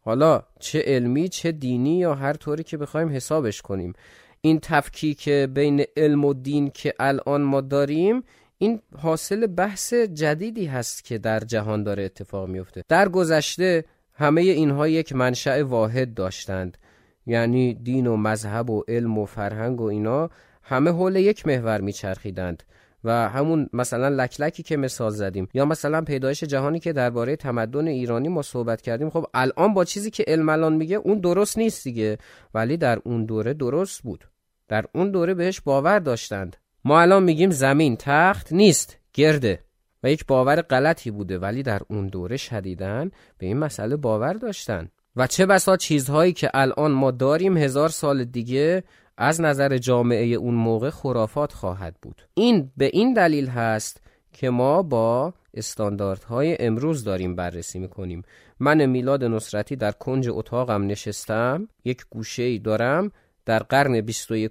حالا 0.00 0.42
چه 0.60 0.82
علمی 0.86 1.28
چه 1.28 1.52
دینی 1.52 1.98
یا 1.98 2.14
هر 2.14 2.32
طوری 2.32 2.62
که 2.62 2.76
بخوایم 2.76 3.08
حسابش 3.08 3.62
کنیم. 3.62 3.92
این 4.40 4.58
تفکیک 4.62 5.28
بین 5.28 5.84
علم 5.96 6.24
و 6.24 6.34
دین 6.34 6.70
که 6.70 6.94
الان 6.98 7.42
ما 7.42 7.60
داریم 7.60 8.22
این 8.58 8.80
حاصل 8.98 9.46
بحث 9.46 9.94
جدیدی 9.94 10.66
هست 10.66 11.04
که 11.04 11.18
در 11.18 11.40
جهان 11.40 11.82
داره 11.82 12.02
اتفاق 12.02 12.48
میفته. 12.48 12.82
در 12.88 13.08
گذشته 13.08 13.84
همه 14.16 14.40
اینها 14.40 14.88
یک 14.88 15.12
منشأ 15.12 15.62
واحد 15.62 16.14
داشتند. 16.14 16.78
یعنی 17.26 17.74
دین 17.74 18.06
و 18.06 18.16
مذهب 18.16 18.70
و 18.70 18.82
علم 18.88 19.18
و 19.18 19.24
فرهنگ 19.24 19.80
و 19.80 19.84
اینا 19.84 20.30
همه 20.62 20.90
حول 20.90 21.16
یک 21.16 21.46
محور 21.46 21.80
میچرخیدند. 21.80 22.62
و 23.04 23.28
همون 23.28 23.68
مثلا 23.72 24.08
لکلکی 24.08 24.62
که 24.62 24.76
مثال 24.76 25.10
زدیم. 25.10 25.48
یا 25.54 25.64
مثلا 25.64 26.00
پیدایش 26.00 26.44
جهانی 26.44 26.80
که 26.80 26.92
درباره 26.92 27.36
تمدن 27.36 27.86
ایرانی 27.86 28.28
ما 28.28 28.42
صحبت 28.42 28.82
کردیم. 28.82 29.10
خب 29.10 29.26
الان 29.34 29.74
با 29.74 29.84
چیزی 29.84 30.10
که 30.10 30.24
علم 30.26 30.48
الان 30.48 30.74
میگه 30.76 30.96
اون 30.96 31.18
درست 31.18 31.58
نیست 31.58 31.84
دیگه. 31.84 32.18
ولی 32.54 32.76
در 32.76 32.98
اون 33.04 33.24
دوره 33.24 33.54
درست 33.54 34.02
بود. 34.02 34.28
در 34.68 34.84
اون 34.94 35.10
دوره 35.10 35.34
بهش 35.34 35.60
باور 35.60 35.98
داشتند. 35.98 36.56
ما 36.84 37.00
الان 37.00 37.22
میگیم 37.22 37.50
زمین 37.50 37.96
تخت 37.96 38.52
نیست. 38.52 38.98
گرده. 39.14 39.65
یک 40.10 40.26
باور 40.26 40.62
غلطی 40.62 41.10
بوده 41.10 41.38
ولی 41.38 41.62
در 41.62 41.80
اون 41.88 42.06
دوره 42.06 42.36
شدیدن 42.36 43.10
به 43.38 43.46
این 43.46 43.56
مسئله 43.56 43.96
باور 43.96 44.32
داشتن. 44.32 44.88
و 45.16 45.26
چه 45.26 45.46
بسا 45.46 45.76
چیزهایی 45.76 46.32
که 46.32 46.50
الان 46.54 46.92
ما 46.92 47.10
داریم 47.10 47.56
هزار 47.56 47.88
سال 47.88 48.24
دیگه 48.24 48.84
از 49.18 49.40
نظر 49.40 49.78
جامعه 49.78 50.26
اون 50.26 50.54
موقع 50.54 50.90
خرافات 50.90 51.52
خواهد 51.52 51.96
بود. 52.02 52.22
این 52.34 52.72
به 52.76 52.90
این 52.92 53.12
دلیل 53.12 53.48
هست 53.48 54.00
که 54.32 54.50
ما 54.50 54.82
با 54.82 55.34
استانداردهای 55.54 56.56
امروز 56.60 57.04
داریم 57.04 57.36
بررسی 57.36 57.78
می‌کنیم. 57.78 58.22
من 58.60 58.86
میلاد 58.86 59.24
نصرتی 59.24 59.76
در 59.76 59.92
کنج 59.92 60.28
اتاقم 60.28 60.86
نشستم 60.86 61.68
یک 61.84 62.04
گوشه 62.10 62.58
دارم 62.58 63.12
در 63.44 63.58
قرن 63.58 64.00
21 64.00 64.50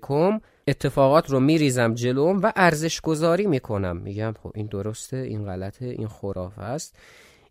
اتفاقات 0.67 1.29
رو 1.29 1.39
میریزم 1.39 1.93
جلوم 1.93 2.39
و 2.43 2.53
ارزش 2.55 3.01
گذاری 3.01 3.45
می‌کنم. 3.45 3.97
میگم 3.97 4.33
خب 4.43 4.51
این 4.55 4.65
درسته 4.67 5.17
این 5.17 5.45
غلطه 5.45 5.85
این 5.85 6.07
خرافه 6.07 6.61
است. 6.61 6.95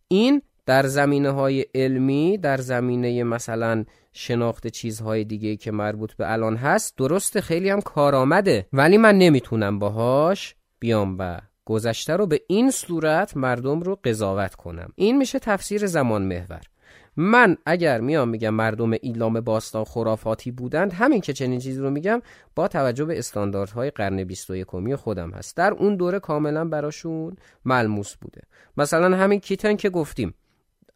این 0.08 0.42
در 0.66 0.86
زمینه 0.86 1.30
های 1.30 1.64
علمی 1.74 2.38
در 2.38 2.56
زمینه 2.56 3.24
مثلا 3.24 3.84
شناخت 4.12 4.66
چیزهای 4.66 5.24
دیگه 5.24 5.56
که 5.56 5.70
مربوط 5.70 6.12
به 6.12 6.32
الان 6.32 6.56
هست 6.56 6.96
درسته 6.96 7.40
خیلی 7.40 7.70
هم 7.70 7.80
کارآمده. 7.80 8.66
ولی 8.72 8.98
من 8.98 9.18
نمی‌تونم 9.18 9.78
باهاش 9.78 10.54
بیام 10.80 11.16
و 11.18 11.40
گذشته 11.64 12.16
رو 12.16 12.26
به 12.26 12.40
این 12.48 12.70
صورت 12.70 13.36
مردم 13.36 13.80
رو 13.80 13.98
قضاوت 14.04 14.54
کنم. 14.54 14.92
این 14.94 15.18
میشه 15.18 15.38
تفسیر 15.38 15.86
زمان 15.86 16.22
محور. 16.22 16.60
من 17.16 17.56
اگر 17.66 18.00
میام 18.00 18.28
میگم 18.28 18.54
مردم 18.54 18.92
ایلام 18.92 19.40
باستان 19.40 19.84
خرافاتی 19.84 20.50
بودند 20.50 20.92
همین 20.92 21.20
که 21.20 21.32
چنین 21.32 21.60
چیزی 21.60 21.80
رو 21.80 21.90
میگم 21.90 22.22
با 22.54 22.68
توجه 22.68 23.04
به 23.04 23.18
استانداردهای 23.18 23.90
قرن 23.90 24.24
21 24.24 24.94
خودم 24.96 25.30
هست. 25.30 25.56
در 25.56 25.72
اون 25.72 25.96
دوره 25.96 26.18
کاملا 26.18 26.64
براشون 26.64 27.36
ملموس 27.64 28.16
بوده. 28.16 28.42
مثلا 28.76 29.16
همین 29.16 29.40
کیتن 29.40 29.76
که 29.76 29.90
گفتیم. 29.90 30.34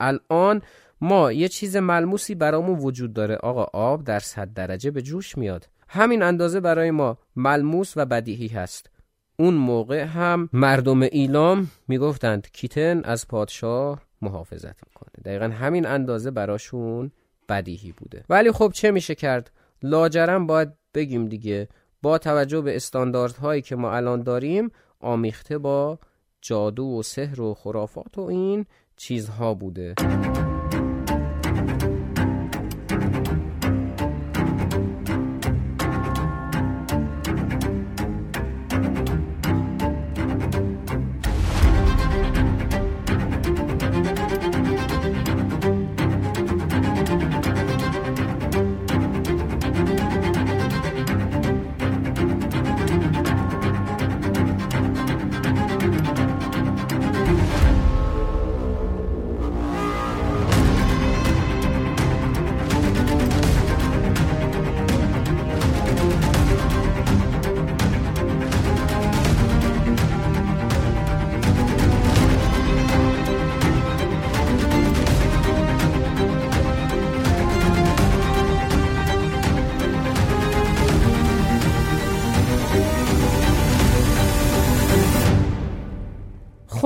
الان 0.00 0.62
ما 1.00 1.32
یه 1.32 1.48
چیز 1.48 1.76
ملموسی 1.76 2.34
برامون 2.34 2.78
وجود 2.78 3.12
داره. 3.12 3.36
آقا 3.36 3.66
آب 3.72 4.04
در 4.04 4.18
صد 4.18 4.52
درجه 4.54 4.90
به 4.90 5.02
جوش 5.02 5.38
میاد. 5.38 5.68
همین 5.88 6.22
اندازه 6.22 6.60
برای 6.60 6.90
ما 6.90 7.18
ملموس 7.36 7.92
و 7.96 8.06
بدیهی 8.06 8.48
هست. 8.48 8.90
اون 9.36 9.54
موقع 9.54 10.04
هم 10.04 10.48
مردم 10.52 11.02
ایلام 11.02 11.70
می‌گفتند 11.88 12.48
کیتن 12.52 13.00
از 13.04 13.28
پادشاه 13.28 14.07
محافظت 14.22 14.80
می‌کنه. 14.86 15.10
دقیقا 15.24 15.44
همین 15.44 15.86
اندازه 15.86 16.30
براشون 16.30 17.10
بدیهی 17.48 17.92
بوده. 17.92 18.24
ولی 18.28 18.52
خب 18.52 18.70
چه 18.74 18.90
میشه 18.90 19.14
کرد؟ 19.14 19.50
لاجرم 19.82 20.46
باید 20.46 20.72
بگیم 20.94 21.26
دیگه 21.26 21.68
با 22.02 22.18
توجه 22.18 22.60
به 22.60 22.76
استانداردهایی 22.76 23.62
که 23.62 23.76
ما 23.76 23.92
الان 23.92 24.22
داریم 24.22 24.70
آمیخته 25.00 25.58
با 25.58 25.98
جادو 26.40 26.84
و 26.84 27.02
سحر 27.02 27.40
و 27.40 27.54
خرافات 27.54 28.18
و 28.18 28.20
این 28.20 28.66
چیزها 28.96 29.54
بوده. 29.54 29.94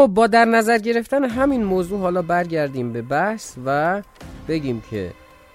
خب 0.03 0.09
با 0.09 0.27
در 0.27 0.45
نظر 0.45 0.79
گرفتن 0.79 1.25
همین 1.25 1.65
موضوع 1.65 2.01
حالا 2.01 2.23
برگردیم 2.23 2.93
به 2.93 3.03
بحث 3.03 3.55
و 3.67 4.03
بگیم 4.49 4.83
که 4.91 5.13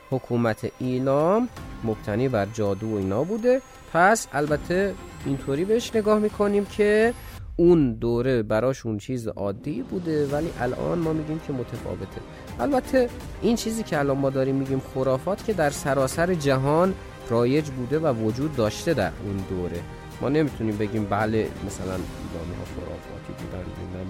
حکومت 0.09 0.71
ایلام 0.79 1.49
مبتنی 1.83 2.29
بر 2.29 2.45
جادو 2.45 2.87
و 2.87 2.95
اینا 2.95 3.23
بوده. 3.23 3.61
پس 3.93 4.27
البته 4.33 4.93
اینطوری 5.25 5.65
بهش 5.65 5.95
نگاه 5.95 6.19
می‌کنیم 6.19 6.65
که 6.65 7.13
اون 7.55 7.93
دوره 7.93 8.43
براشون 8.43 8.97
چیز 8.97 9.27
عادی 9.27 9.81
بوده 9.81 10.27
ولی 10.27 10.49
الان 10.59 10.99
ما 10.99 11.13
میگیم 11.13 11.39
که 11.47 11.53
متفاوته. 11.53 12.21
البته 12.59 13.09
این 13.41 13.55
چیزی 13.55 13.83
که 13.83 13.99
الان 13.99 14.17
ما 14.17 14.29
داریم 14.29 14.55
میگیم 14.55 14.81
خرافات 14.93 15.45
که 15.45 15.53
در 15.53 15.69
سراسر 15.69 16.33
جهان 16.33 16.93
رایج 17.29 17.69
بوده 17.69 17.99
و 17.99 18.13
وجود 18.13 18.55
داشته 18.55 18.93
در 18.93 19.11
اون 19.25 19.37
دوره. 19.49 19.81
ما 20.21 20.29
نمی‌تونیم 20.29 20.77
بگیم 20.77 21.05
بله 21.05 21.49
مثلا 21.65 21.93
ایرانی 21.93 22.53
ها 22.57 22.65
خرافاتی 22.75 23.33
بودن 23.43 23.65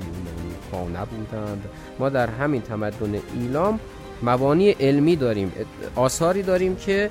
یونانی 0.07 1.15
بودند 1.17 1.65
ما 1.99 2.09
در 2.09 2.29
همین 2.29 2.61
تمدن 2.61 3.19
ایلام 3.35 3.79
مبانی 4.23 4.69
علمی 4.69 5.15
داریم 5.15 5.51
آثاری 5.95 6.43
داریم 6.43 6.75
که 6.75 7.09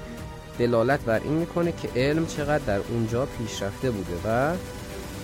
دلالت 0.59 1.01
بر 1.01 1.21
این 1.25 1.33
می‌کنه 1.33 1.73
که 1.73 1.89
علم 1.97 2.27
چقدر 2.27 2.65
در 2.67 2.79
اونجا 2.79 3.27
پیشرفته 3.27 3.91
بوده 3.91 4.13
و 4.25 4.53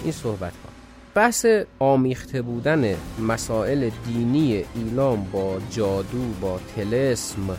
این 0.03 0.13
صحبت 0.13 0.53
ها 0.53 0.73
بحث 1.15 1.47
آمیخته 1.79 2.43
بودن 2.43 2.95
مسائل 3.19 3.91
دینی 4.07 4.65
ایلام 4.75 5.27
با 5.33 5.59
جادو 5.71 6.33
با 6.41 6.61
تلسم 6.77 7.51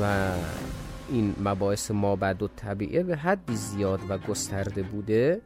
و 0.00 0.28
این 1.08 1.34
مباحث 1.44 1.90
مابد 1.90 2.42
و 2.42 2.48
طبیعه 2.56 3.02
به 3.02 3.16
حدی 3.16 3.56
زیاد 3.56 4.00
و 4.08 4.18
گسترده 4.18 4.82
بوده 4.82 5.40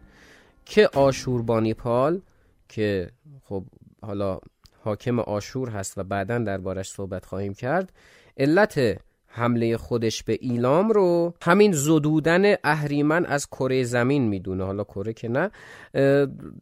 که 0.64 0.88
آشوربانی 0.94 1.74
پال 1.74 2.20
که 2.68 3.10
خب 3.42 3.64
حالا 4.02 4.38
حاکم 4.84 5.18
آشور 5.18 5.70
هست 5.70 5.98
و 5.98 6.04
بعدا 6.04 6.38
دربارش 6.38 6.90
صحبت 6.90 7.26
خواهیم 7.26 7.54
کرد 7.54 7.92
علت 8.36 8.98
حمله 9.26 9.76
خودش 9.76 10.22
به 10.22 10.38
ایلام 10.40 10.90
رو 10.90 11.34
همین 11.42 11.72
زدودن 11.72 12.54
اهریمن 12.64 13.26
از 13.26 13.46
کره 13.46 13.84
زمین 13.84 14.28
می‌دونه. 14.28 14.64
حالا 14.64 14.84
کره 14.84 15.12
که 15.12 15.28
نه 15.28 15.50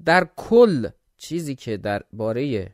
در 0.04 0.28
کل 0.36 0.88
چیزی 1.16 1.54
که 1.54 1.76
در 1.76 2.02
باره 2.12 2.72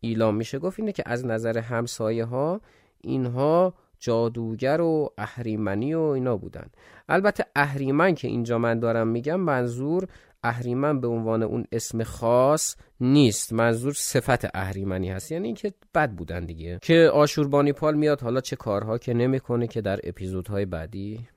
ایلام 0.00 0.34
میشه 0.34 0.58
گفت 0.58 0.80
اینه 0.80 0.92
که 0.92 1.02
از 1.06 1.26
نظر 1.26 1.58
همسایه 1.58 2.24
ها 2.24 2.60
اینها 3.00 3.74
جادوگر 3.98 4.80
و 4.80 5.10
اهریمنی 5.18 5.94
و 5.94 6.00
اینا 6.00 6.36
بودن. 6.36 6.66
البته 7.08 7.44
اهریمن 7.56 8.14
که 8.14 8.28
اینجا 8.28 8.58
من 8.58 8.78
دارم 8.78 9.08
میگم 9.08 9.40
منظور 9.40 10.08
اهریمن 10.42 11.00
به 11.00 11.08
عنوان 11.08 11.42
اون 11.42 11.64
اسم 11.72 12.02
خاص 12.02 12.76
نیست. 13.00 13.52
منظور 13.52 13.92
صفت 13.92 14.56
اهریمنی 14.56 15.10
هست. 15.10 15.32
یعنی 15.32 15.46
اینکه 15.46 15.72
بد 15.94 16.10
بودن 16.10 16.44
دیگه. 16.44 16.78
که 16.82 17.10
آشوربانی 17.14 17.72
پال 17.72 17.94
میاد 17.94 18.20
حالا 18.20 18.40
چه 18.40 18.56
کارها 18.56 18.98
که 18.98 19.14
نمی‌کنه 19.14 19.66
که 19.66 19.80
در 19.80 20.00
اپیزودهای 20.04 20.64
بعدی 20.64 21.28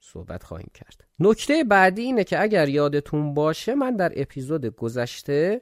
صحبت 0.00 0.42
خواهیم 0.42 0.70
کرد. 0.74 1.04
نکته 1.20 1.64
بعدی 1.64 2.02
اینه 2.02 2.24
که 2.24 2.42
اگر 2.42 2.68
یادتون 2.68 3.34
باشه 3.34 3.74
من 3.74 3.96
در 3.96 4.12
اپیزود 4.16 4.66
گذشته 4.66 5.60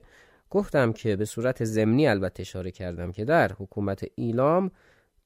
گفتم 0.51 0.93
که 0.93 1.17
به 1.17 1.25
صورت 1.25 1.65
ضمنی 1.65 2.09
البته 2.09 2.41
اشاره 2.41 2.71
کردم 2.71 3.13
که 3.13 3.25
در 3.25 3.53
حکومت 3.53 4.05
ایلام 4.15 4.71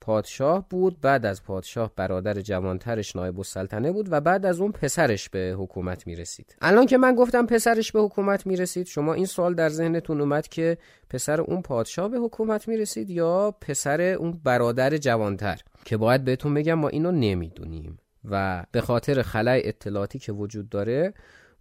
پادشاه 0.05 0.69
بود 0.69 1.01
بعد 1.01 1.27
از 1.27 1.43
پادشاه 1.43 1.93
برادر 1.97 2.41
جوانترش 2.41 3.17
نایب 3.17 3.39
السلطنه 3.39 3.93
بود 3.93 4.07
و 4.11 4.21
بعد 4.21 4.47
از 4.47 4.61
اون 4.61 4.73
پسرش 4.73 5.29
به 5.29 5.55
حکومت 5.59 6.07
می 6.07 6.17
رسید 6.17 6.57
الان 6.61 6.87
که 6.87 6.99
من 6.99 7.15
گفتم 7.15 7.47
پسرش 7.47 7.93
به 7.93 8.01
حکومت 8.01 8.47
می 8.47 8.57
رسید 8.57 8.87
شما 8.87 9.15
این 9.15 9.27
سوال 9.27 9.55
در 9.55 9.69
ذهنتون 9.69 10.21
اومد 10.21 10.49
که 10.49 10.79
پسر 11.11 11.41
اون 11.41 11.63
پادشاه 11.63 12.09
به 12.09 12.19
حکومت 12.19 12.69
می 12.69 12.77
رسید 12.77 13.11
یا 13.11 13.55
پسر 13.61 14.01
اون 14.01 14.41
برادر 14.45 14.97
جوانتر؟ 14.97 15.61
که 15.85 15.97
باید 15.97 16.25
بهتون 16.25 16.55
بگم 16.55 16.75
ما 16.75 16.89
اینو 16.89 17.13
نمی‌دونیم 17.13 17.99
و 18.31 18.65
به 18.73 18.81
خاطر 18.81 19.23
خلای 19.23 19.69
اطلاعاتی 19.69 20.19
که 20.19 20.33
وجود 20.33 20.69
داره 20.69 21.15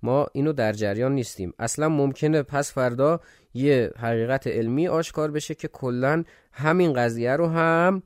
ما 0.04 0.28
اینو 0.34 0.54
در 0.54 0.74
جریان 0.74 1.16
نیستیم. 1.16 1.54
اصلا 1.60 1.90
ممکنه 1.90 2.44
پس 2.44 2.74
فردا 2.74 3.20
یه 3.54 3.92
حقیقت 3.98 4.48
علمی 4.48 4.88
آشکار 4.88 5.32
بشه 5.32 5.56
که 5.56 5.68
کلا 5.68 6.24
همین 6.52 6.94
قضیه 6.94 7.32
رو 7.32 7.48
هم 7.48 8.04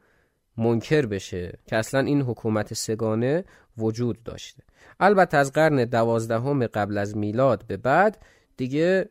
منکر 0.57 1.05
بشه 1.05 1.59
که 1.65 1.75
اصلا 1.75 1.99
این 1.99 2.21
حکومت 2.21 2.73
سگانه 2.73 3.43
وجود 3.77 4.23
داشته. 4.23 4.63
البته 4.99 5.37
از 5.37 5.51
قرن 5.51 5.85
دوازدهم 5.85 6.67
قبل 6.67 6.97
از 6.97 7.17
میلاد 7.17 7.65
به 7.67 7.77
بعد 7.77 8.25
دیگه 8.57 9.09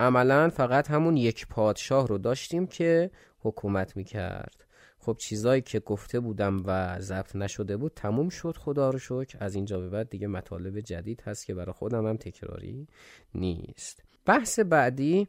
عملا 0.00 0.48
فقط 0.48 0.90
همون 0.90 1.16
یک 1.16 1.46
پادشاه 1.46 2.06
رو 2.06 2.18
داشتیم 2.18 2.66
که 2.66 3.10
حکومت 3.40 3.96
می‌کرد. 3.96 4.64
خب 4.98 5.16
چیزایی 5.16 5.62
که 5.62 5.80
گفته 5.80 6.20
بودم 6.20 6.62
و 6.66 7.00
ضبط 7.00 7.36
نشده 7.36 7.76
بود 7.76 7.92
تموم 7.96 8.28
شد 8.28 8.56
خدا 8.56 8.90
رو 8.90 8.98
شکر. 8.98 9.38
از 9.40 9.54
اینجا 9.54 9.80
به 9.80 9.88
بعد 9.88 10.08
دیگه 10.08 10.26
مطالب 10.26 10.80
جدید 10.80 11.20
هست 11.20 11.46
که 11.46 11.54
برای 11.54 11.72
خودم 11.72 12.06
هم 12.06 12.16
تکراری 12.16 12.86
نیست. 13.34 14.02
بحث 14.24 14.58
بعدی 14.58 15.28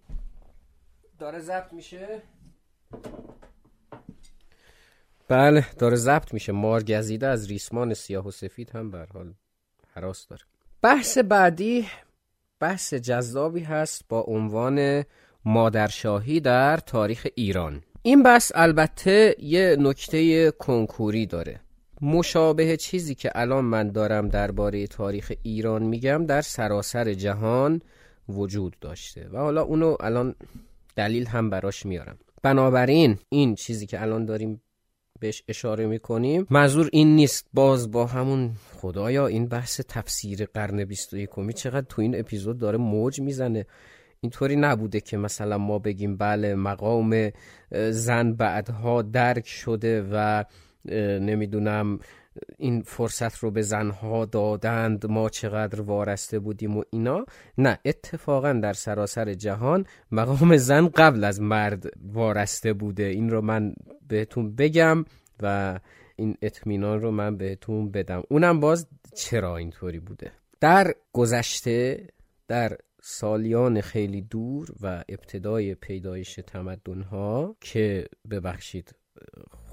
داره 1.20 1.40
ضبط 1.40 1.74
میشه. 1.74 2.22
بله 5.30 5.66
داره 5.78 5.96
ضبط 5.96 6.34
میشه. 6.34 6.52
مار 6.52 6.84
گزیده 6.84 7.28
از 7.28 7.48
ریسمان 7.48 7.94
سیاه 7.94 8.28
و 8.28 8.32
سفید 8.32 8.70
هم 8.70 8.92
بر 8.92 9.06
حال 9.06 9.34
حراس 9.94 10.28
داره. 10.28 10.42
بحث 10.82 11.18
بعدی 11.18 11.88
بحث 12.60 12.94
جذابی 12.94 13.60
هست 13.60 14.06
با 14.10 14.22
عنوان 14.22 15.04
مادرشاهی 15.46 16.40
در 16.40 16.78
تاریخ 16.78 17.28
ایران. 17.36 17.82
این 18.02 18.24
بحث 18.24 18.52
البته 18.56 19.36
یه 19.40 19.76
نکته 19.80 20.52
کنکوری 20.52 21.26
داره. 21.26 21.60
مشابه 22.02 22.78
چیزی 22.78 23.16
که 23.16 23.32
الان 23.36 23.66
من 23.66 23.92
دارم 23.92 24.28
درباره 24.28 24.88
تاریخ 24.88 25.32
ایران 25.44 25.84
میگم 25.84 26.26
در 26.26 26.42
سراسر 26.42 27.14
جهان 27.14 27.82
وجود 28.30 28.76
داشته. 28.82 29.30
و 29.34 29.38
حالا 29.38 29.62
اونو 29.62 29.98
الان 30.00 30.36
دلیل 30.96 31.26
هم 31.26 31.50
براش 31.50 31.86
میارم. 31.86 32.18
بنابراین 32.44 33.18
این 33.30 33.56
چیزی 33.56 33.88
که 33.88 34.02
الان 34.02 34.26
داریم 34.26 34.62
بهش 35.20 35.44
اشاره 35.48 35.86
می‌کنیم. 35.86 36.48
منظور 36.50 36.90
این 36.92 37.16
نیست. 37.16 37.46
باز 37.54 37.92
با 37.92 38.06
همون 38.06 38.52
خدایا 38.76 39.28
این 39.28 39.48
بحث 39.48 39.82
تفسیر 39.88 40.46
قرن 40.54 40.86
21 40.86 41.30
چقدر 41.56 41.86
تو 41.90 42.02
این 42.02 42.20
اپیزود 42.20 42.58
داره 42.58 42.78
موج 42.78 43.22
می‌زنه. 43.22 43.66
اینطوری 44.22 44.56
نبوده 44.56 45.02
که 45.02 45.18
مثلا 45.18 45.58
ما 45.58 45.80
بگیم 45.80 46.18
بله 46.18 46.56
مقام 46.56 47.32
زن 47.90 48.34
بعدها 48.34 49.02
درک 49.02 49.48
شده 49.48 50.06
و 50.12 50.44
نمی‌دونم 51.20 52.00
این 52.58 52.82
فرصت 52.82 53.38
رو 53.38 53.52
به 53.52 53.62
زنها 53.62 54.26
دادند 54.26 55.06
ما 55.06 55.30
چقدر 55.30 55.82
وارسته 55.82 56.40
بودیم 56.40 56.78
و 56.78 56.84
اینا. 56.92 57.26
نه 57.58 57.80
اتفاقا 57.86 58.54
در 58.54 58.74
سراسر 58.74 59.34
جهان 59.34 59.86
مقام 60.12 60.58
زن 60.58 60.88
قبل 60.88 61.24
از 61.24 61.42
مرد 61.42 61.86
وارسته 62.14 62.74
بوده. 62.74 63.04
این 63.04 63.30
رو 63.30 63.42
من 63.42 63.74
بهتون 64.08 64.56
بگم 64.56 65.06
و 65.42 65.80
این 66.16 66.38
اطمینان 66.42 67.02
رو 67.02 67.12
من 67.12 67.38
بهتون 67.38 67.92
بدم. 67.92 68.24
اونم 68.30 68.60
باز 68.60 68.88
چرا 69.16 69.58
اینطوری 69.58 70.00
بوده؟ 70.00 70.32
در 70.60 70.94
گذشته 71.14 72.08
در 72.48 72.78
سالیان 73.02 73.82
خیلی 73.82 74.22
دور 74.22 74.68
و 74.82 75.04
ابتدای 75.10 75.76
پیدایش 75.76 76.40
تمدن 76.48 77.02
ها 77.02 77.56
که 77.62 78.06
ببخشید 78.32 78.96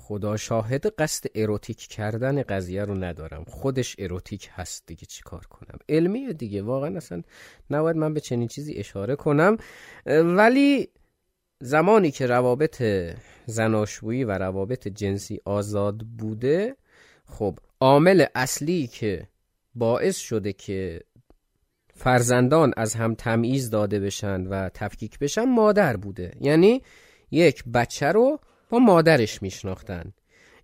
خدا 0.09 0.37
شاهد 0.37 0.87
قصد 0.87 1.27
اروتیک 1.35 1.79
کردن 1.79 2.43
قضیه 2.43 2.85
رو 2.85 2.95
ندارم. 2.95 3.45
خودش 3.45 3.97
اروتیک 3.99 4.51
هست 4.53 4.87
دیگه 4.87 5.07
چیکار 5.07 5.47
کنم؟ 5.47 5.79
علمیه 5.89 6.33
دیگه 6.33 6.63
واقعا 6.63 6.97
اصلا 6.97 7.23
نباید 7.71 7.97
من 7.97 8.15
به 8.15 8.21
چنین 8.21 8.49
چیزی 8.49 8.75
اشاره 8.75 9.17
کنم. 9.17 9.57
ولی 10.07 10.89
زمانی 11.61 12.11
که 12.11 12.27
روابط 12.27 12.83
زناشویی 13.47 14.25
و 14.25 14.31
روابط 14.31 14.89
جنسی 14.89 15.41
آزاد 15.45 15.99
بوده 15.99 16.77
خب 17.27 17.59
عامل 17.81 18.25
اصلی 18.35 18.87
که 18.87 19.29
باعث 19.75 20.17
شده 20.17 20.53
که 20.53 21.01
فرزندان 21.95 22.73
از 22.77 22.95
هم 22.95 23.15
تمییز 23.15 23.71
داده 23.71 24.01
بشن 24.01 24.47
و 24.47 24.69
تفکیک 24.69 25.19
بشن 25.19 25.45
مادر 25.45 25.97
بوده. 25.97 26.33
یعنی 26.41 26.83
یک 27.31 27.65
بچه 27.65 28.07
رو 28.07 28.41
با 28.71 28.79
مادرش 28.79 29.43
میشناختن. 29.43 30.12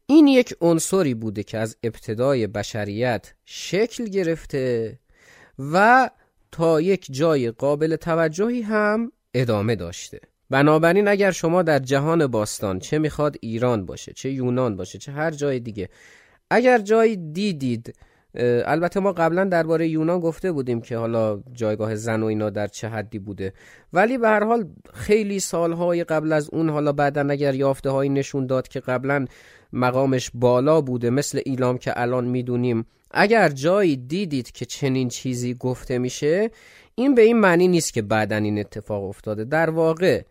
این 0.07 0.27
یک 0.27 0.55
عنصری 0.61 1.15
بوده 1.15 1.43
که 1.43 1.59
از 1.59 1.77
ابتدای 1.83 2.47
بشریت 2.47 3.35
شکل 3.45 4.05
گرفته 4.05 4.99
و 5.59 6.11
تا 6.53 6.81
یک 6.81 7.07
جای 7.11 7.51
قابل 7.51 7.97
توجهی 7.97 8.63
هم 8.63 9.13
ادامه 9.35 9.77
داشته. 9.77 10.21
بنابراین 10.51 11.09
اگر 11.09 11.31
شما 11.31 11.63
در 11.63 11.79
جهان 11.79 12.27
باستان 12.27 12.79
چه 12.79 12.99
می‌خواد 12.99 13.37
ایران 13.41 13.87
باشه 13.87 14.13
چه 14.13 14.31
یونان 14.31 14.77
باشه 14.77 14.99
چه 14.99 15.13
هر 15.13 15.31
جای 15.31 15.61
دیگه 15.61 15.89
اگر 16.51 16.79
جایی 16.79 17.17
دیدید 17.17 17.95
البته 18.65 19.01
ما 19.01 19.13
قبلا 19.13 19.45
درباره 19.45 19.89
یونان 19.89 20.21
گفته 20.21 20.53
بودیم 20.53 20.81
که 20.81 20.97
حالا 20.97 21.43
جایگاه 21.53 21.95
زن 21.95 22.23
و 22.23 22.27
اینا 22.27 22.51
در 22.51 22.67
چه 22.67 22.89
حدی 22.89 23.19
بوده. 23.19 23.53
ولی 23.93 24.19
به 24.19 24.29
هر 24.29 24.45
حال 24.45 24.69
خیلی 24.95 25.41
سالهای 25.41 26.05
قبل 26.05 26.33
از 26.33 26.51
اون 26.53 26.71
حالا 26.71 26.93
بعدا 26.93 27.21
اگر 27.31 27.55
یافته 27.55 27.91
هایی 27.91 28.11
نشون 28.11 28.47
داد 28.47 28.69
که 28.69 28.81
قبلا 28.81 29.27
مقامش 29.73 30.31
بالا 30.35 30.81
بوده 30.81 31.11
مثل 31.11 31.41
ایلام 31.45 31.79
که 31.79 32.01
الان 32.01 32.25
می‌دونیم 32.25 32.87
اگر 33.11 33.49
جایی 33.49 33.97
دیدید 33.97 34.53
که 34.53 34.65
چنین 34.65 35.09
چیزی 35.09 35.55
گفته 35.55 35.99
میشه 35.99 36.51
این 36.95 37.15
به 37.15 37.23
این 37.23 37.37
معنی 37.41 37.69
نیست 37.69 37.93
که 37.93 38.03
بعدا 38.03 38.37
این 38.37 38.59
اتفاق 38.59 39.05
افتاده. 39.05 39.45
در 39.45 39.71
واقع 39.71 40.23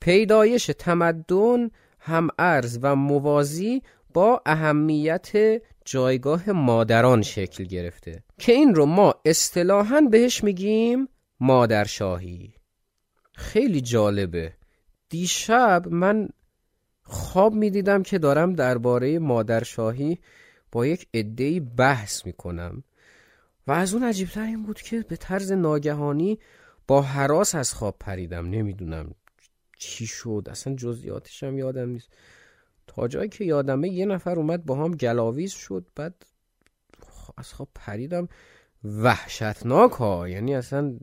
پیدایش 0.00 0.70
تمدن 0.78 1.70
هم 1.98 2.28
ارز 2.38 2.78
و 2.82 2.96
موازی 2.96 3.82
با 4.14 4.42
اهمیت 4.46 5.32
جایگاه 5.84 6.50
مادران 6.50 7.22
شکل 7.22 7.64
گرفته. 7.64 8.22
که 8.38 8.52
این 8.52 8.74
رو 8.74 8.86
ما 8.86 9.14
اصطلاحا 9.24 10.00
بهش 10.00 10.44
میگیم 10.44 11.08
مادرشاهی. 11.40 12.54
خیلی 13.32 13.80
جالبه. 13.80 14.52
دیشب 15.08 15.88
من 15.90 16.28
خواب 17.02 17.54
می‌دیدم 17.54 18.02
که 18.02 18.18
دارم 18.18 18.52
درباره 18.52 19.18
مادرشاهی 19.18 20.18
با 20.72 20.86
یک 20.86 21.08
عدهای 21.14 21.60
بحث 21.60 22.26
می‌کنم. 22.26 22.84
و 23.66 23.72
از 23.72 23.94
اون 23.94 24.02
عجیبتر 24.02 24.44
این 24.44 24.62
بود 24.62 24.80
که 24.80 25.04
به 25.08 25.16
طرز 25.16 25.52
ناگهانی 25.52 26.38
با 26.86 27.02
حراس 27.02 27.54
از 27.54 27.74
خواب 27.74 27.96
پریدم. 28.00 28.50
نمی‌دونم 28.50 29.14
چی 29.78 30.06
شد. 30.06 30.46
اصلا 30.50 30.74
جزئیاتش 30.74 31.42
هم 31.42 31.58
یادم 31.58 31.88
نیست. 31.88 32.08
تا 32.86 33.08
جایی 33.08 33.28
که 33.28 33.44
یادمه 33.44 33.88
یه 33.88 34.06
نفر 34.06 34.38
اومد 34.38 34.64
با 34.64 34.74
هم 34.74 34.90
گلاویز 34.90 35.52
شد 35.52 35.86
بعد 35.96 36.26
از 37.36 37.52
خواب 37.52 37.68
پریدم. 37.74 38.28
وحشتناک 38.84 39.92
ها 39.92 40.28
یعنی 40.28 40.54
اصلا 40.54 40.98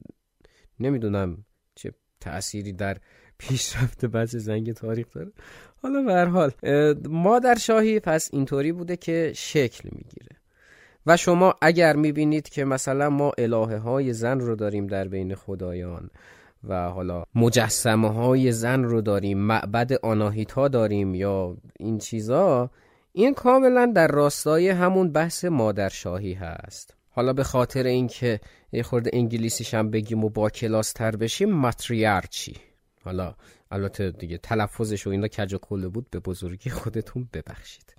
نمی‌دونم 0.79 1.45
چه 1.75 1.93
تأثیری 2.19 2.73
در 2.73 2.97
پیشرفت 3.37 4.05
بحث 4.05 4.35
زنگ 4.35 4.71
تاریخ 4.71 5.13
داره. 5.13 5.31
حالا 5.81 6.01
به 6.01 6.13
هر 6.13 6.25
حال 6.25 6.51
مادر 7.09 7.55
شاهی 7.55 7.99
پس 7.99 8.29
اینطوری 8.33 8.71
بوده 8.71 8.97
که 8.97 9.31
شکل 9.35 9.89
می‌گیره. 9.91 10.41
و 11.05 11.17
شما 11.17 11.55
اگر 11.61 11.95
می‌بینید 11.95 12.49
که 12.49 12.65
مثلا 12.65 13.09
ما 13.09 13.31
الهه 13.37 13.77
های 13.77 14.13
زن 14.13 14.39
رو 14.39 14.55
داریم 14.55 14.87
در 14.87 15.07
بین 15.07 15.35
خدایان 15.35 16.09
و 16.63 16.89
حالا 16.89 17.23
مجسمه 17.35 18.13
های 18.13 18.51
زن 18.51 18.83
رو 18.83 19.01
داریم 19.01 19.37
معبد 19.37 19.93
آناهیتا 19.93 20.67
داریم 20.67 21.15
یا 21.15 21.57
این 21.79 21.97
چیزا 21.97 22.69
این 23.13 23.33
کاملا 23.33 23.91
در 23.95 24.07
راستای 24.07 24.69
همون 24.69 25.11
بحث 25.11 25.45
مادرشاهی 25.45 26.33
هست. 26.33 26.95
حالا 27.09 27.33
به 27.33 27.43
خاطر 27.43 27.83
اینکه 27.83 28.39
یه 28.71 28.83
خورده 28.83 29.09
انگلیسیش 29.13 29.73
هم 29.73 29.91
بگیم 29.91 30.23
و 30.23 30.29
با 30.29 30.49
کلاس 30.49 30.93
تر 30.93 31.15
بشیم 31.15 31.49
ماتریارچی. 31.49 32.55
حالا 33.03 33.35
البته 33.71 34.11
دیگه 34.11 34.37
تلفظش 34.37 35.07
و 35.07 35.09
اینا 35.09 35.27
کج 35.27 35.53
و 35.53 35.57
کله 35.57 35.87
بود 35.87 36.09
به 36.09 36.19
بزرگی 36.19 36.69
خودتون 36.69 37.29
ببخشید. 37.33 37.95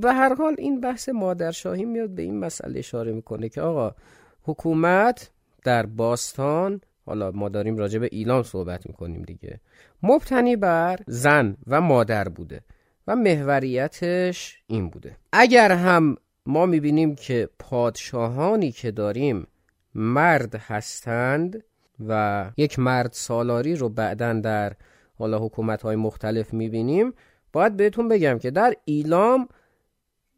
به 0.00 0.12
هر 0.12 0.34
حال 0.34 0.54
این 0.58 0.80
بحث 0.80 1.08
مادرشاهی 1.08 1.84
میاد 1.84 2.10
به 2.10 2.22
این 2.22 2.40
مسئله 2.40 2.78
اشاره 2.78 3.12
می‌کنه 3.12 3.48
که 3.48 3.60
آقا 3.60 3.94
حکومت 4.42 5.30
در 5.64 5.86
باستان 5.86 6.80
حالا 7.06 7.30
ما 7.30 7.48
داریم 7.48 7.76
راجع 7.76 7.98
به 7.98 8.08
ایلام 8.12 8.42
صحبت 8.42 8.86
می‌کنیم 8.86 9.22
دیگه. 9.22 9.60
مبتنی 10.02 10.56
بر 10.56 10.98
زن 11.06 11.56
و 11.66 11.80
مادر 11.80 12.28
بوده 12.28 12.60
و 13.06 13.16
محوریتش 13.16 14.62
این 14.66 14.90
بوده. 14.90 15.16
اگر 15.32 15.72
هم 15.72 16.16
ما 16.46 16.66
می‌بینیم 16.66 17.14
که 17.14 17.48
پادشاهانی 17.58 18.72
که 18.72 18.90
داریم 18.90 19.46
مرد 19.94 20.54
هستند 20.54 21.64
و 22.08 22.44
یک 22.56 22.78
مرد 22.78 23.12
سالاری 23.12 23.76
رو 23.76 23.88
بعدا 23.88 24.32
در 24.32 24.72
حالا 25.18 25.38
حکومت 25.38 25.82
های 25.82 25.96
مختلف 25.96 26.52
می‌بینیم 26.52 27.12
باید 27.52 27.76
بهتون 27.76 28.08
بگم 28.08 28.38
که 28.38 28.50
در 28.50 28.74
ایلام 28.84 29.48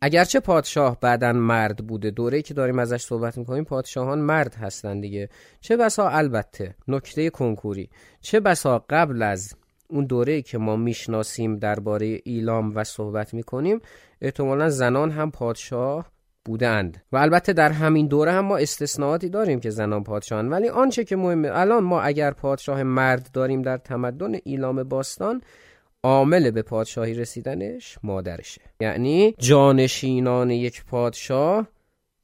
اگرچه 0.00 0.40
پادشاه 0.40 1.00
بعدا 1.00 1.32
مرد 1.32 1.86
بوده 1.86 2.10
دوره 2.10 2.42
که 2.42 2.54
داریم 2.54 2.78
ازش 2.78 3.02
صحبت 3.02 3.38
می‌کنیم 3.38 3.64
پادشاهان 3.64 4.18
مرد 4.18 4.54
هستن 4.54 5.00
دیگه. 5.00 5.28
چه 5.60 5.76
بسا 5.76 6.08
البته 6.08 6.74
نکته 6.88 7.30
کنکوری 7.30 7.90
چه 8.20 8.40
بسا 8.40 8.84
قبل 8.90 9.22
از 9.22 9.54
اون 9.88 10.04
دوره 10.04 10.42
که 10.42 10.58
ما 10.58 10.76
می‌شناسیم 10.76 11.56
درباره 11.56 12.20
ایلام 12.24 12.72
و 12.76 12.84
صحبت 12.84 13.34
می‌کنیم 13.34 13.80
احتمالا 14.20 14.68
زنان 14.68 15.10
هم 15.10 15.30
پادشاه 15.30 16.12
بودند. 16.44 17.02
و 17.12 17.16
البته 17.16 17.52
در 17.52 17.72
همین 17.72 18.06
دوره 18.06 18.32
هم 18.32 18.44
ما 18.44 18.56
استثناءاتی 18.56 19.28
داریم 19.28 19.60
که 19.60 19.70
زنان 19.70 20.04
پادشاهان 20.04 20.48
ولی 20.48 20.68
آنچه 20.68 21.04
که 21.04 21.16
مهمه 21.16 21.50
الان 21.52 21.84
ما 21.84 22.00
اگر 22.00 22.30
پادشاه 22.30 22.82
مرد 22.82 23.30
داریم 23.32 23.62
در 23.62 23.76
تمدن 23.76 24.32
ایلام 24.44 24.82
باستان 24.82 25.42
عامل 26.08 26.50
به 26.50 26.62
پادشاهی 26.62 27.14
رسیدنش 27.14 27.98
مادرشه. 28.02 28.60
یعنی 28.80 29.34
جانشینان 29.38 30.50
یک 30.50 30.84
پادشاه 30.84 31.68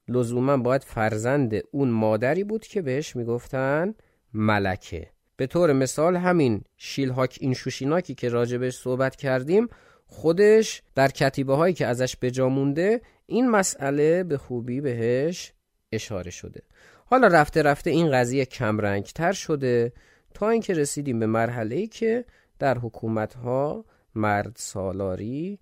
لزوما 0.09 0.57
باید 0.57 0.82
فرزند 0.82 1.53
اون 1.70 1.89
مادری 1.89 2.45
بود 2.45 2.66
که 2.66 2.82
بهش 2.82 3.16
می‌گفتن 3.16 3.95
ملکه. 4.35 5.11
به 5.37 5.47
طور 5.47 5.72
مثال 5.72 6.16
همین 6.16 6.64
شیلهاک 6.76 7.39
این 7.41 7.55
شوشیناکی 7.55 8.14
که 8.14 8.28
راجبش 8.28 8.76
صحبت 8.76 9.16
کردیم 9.16 9.68
خودش 10.07 10.82
در 10.95 11.09
کتیبه 11.09 11.55
هایی 11.55 11.74
که 11.74 11.87
ازش 11.87 12.16
بجا 12.22 12.49
مونده 12.49 13.01
این 13.26 13.51
مسئله 13.51 14.24
به 14.24 14.39
خوبی 14.39 14.80
بهش 14.80 15.53
اشاره 15.93 16.30
شده. 16.30 16.62
حالا 17.07 17.26
رفته 17.26 17.62
رفته 17.62 17.91
این 17.91 18.12
قضیه 18.12 18.45
کمرنگ 18.45 19.05
تر 19.05 19.32
شده 19.32 19.93
تا 20.35 20.49
اینکه 20.49 20.74
رسیدیم 20.74 21.18
به 21.18 21.26
مرحله 21.26 21.76
ای 21.76 21.87
که 21.87 22.24
در 22.59 22.79
حکومت 22.79 23.35
ها 23.35 23.85
مرد 24.15 24.53
سالاری 24.57 25.59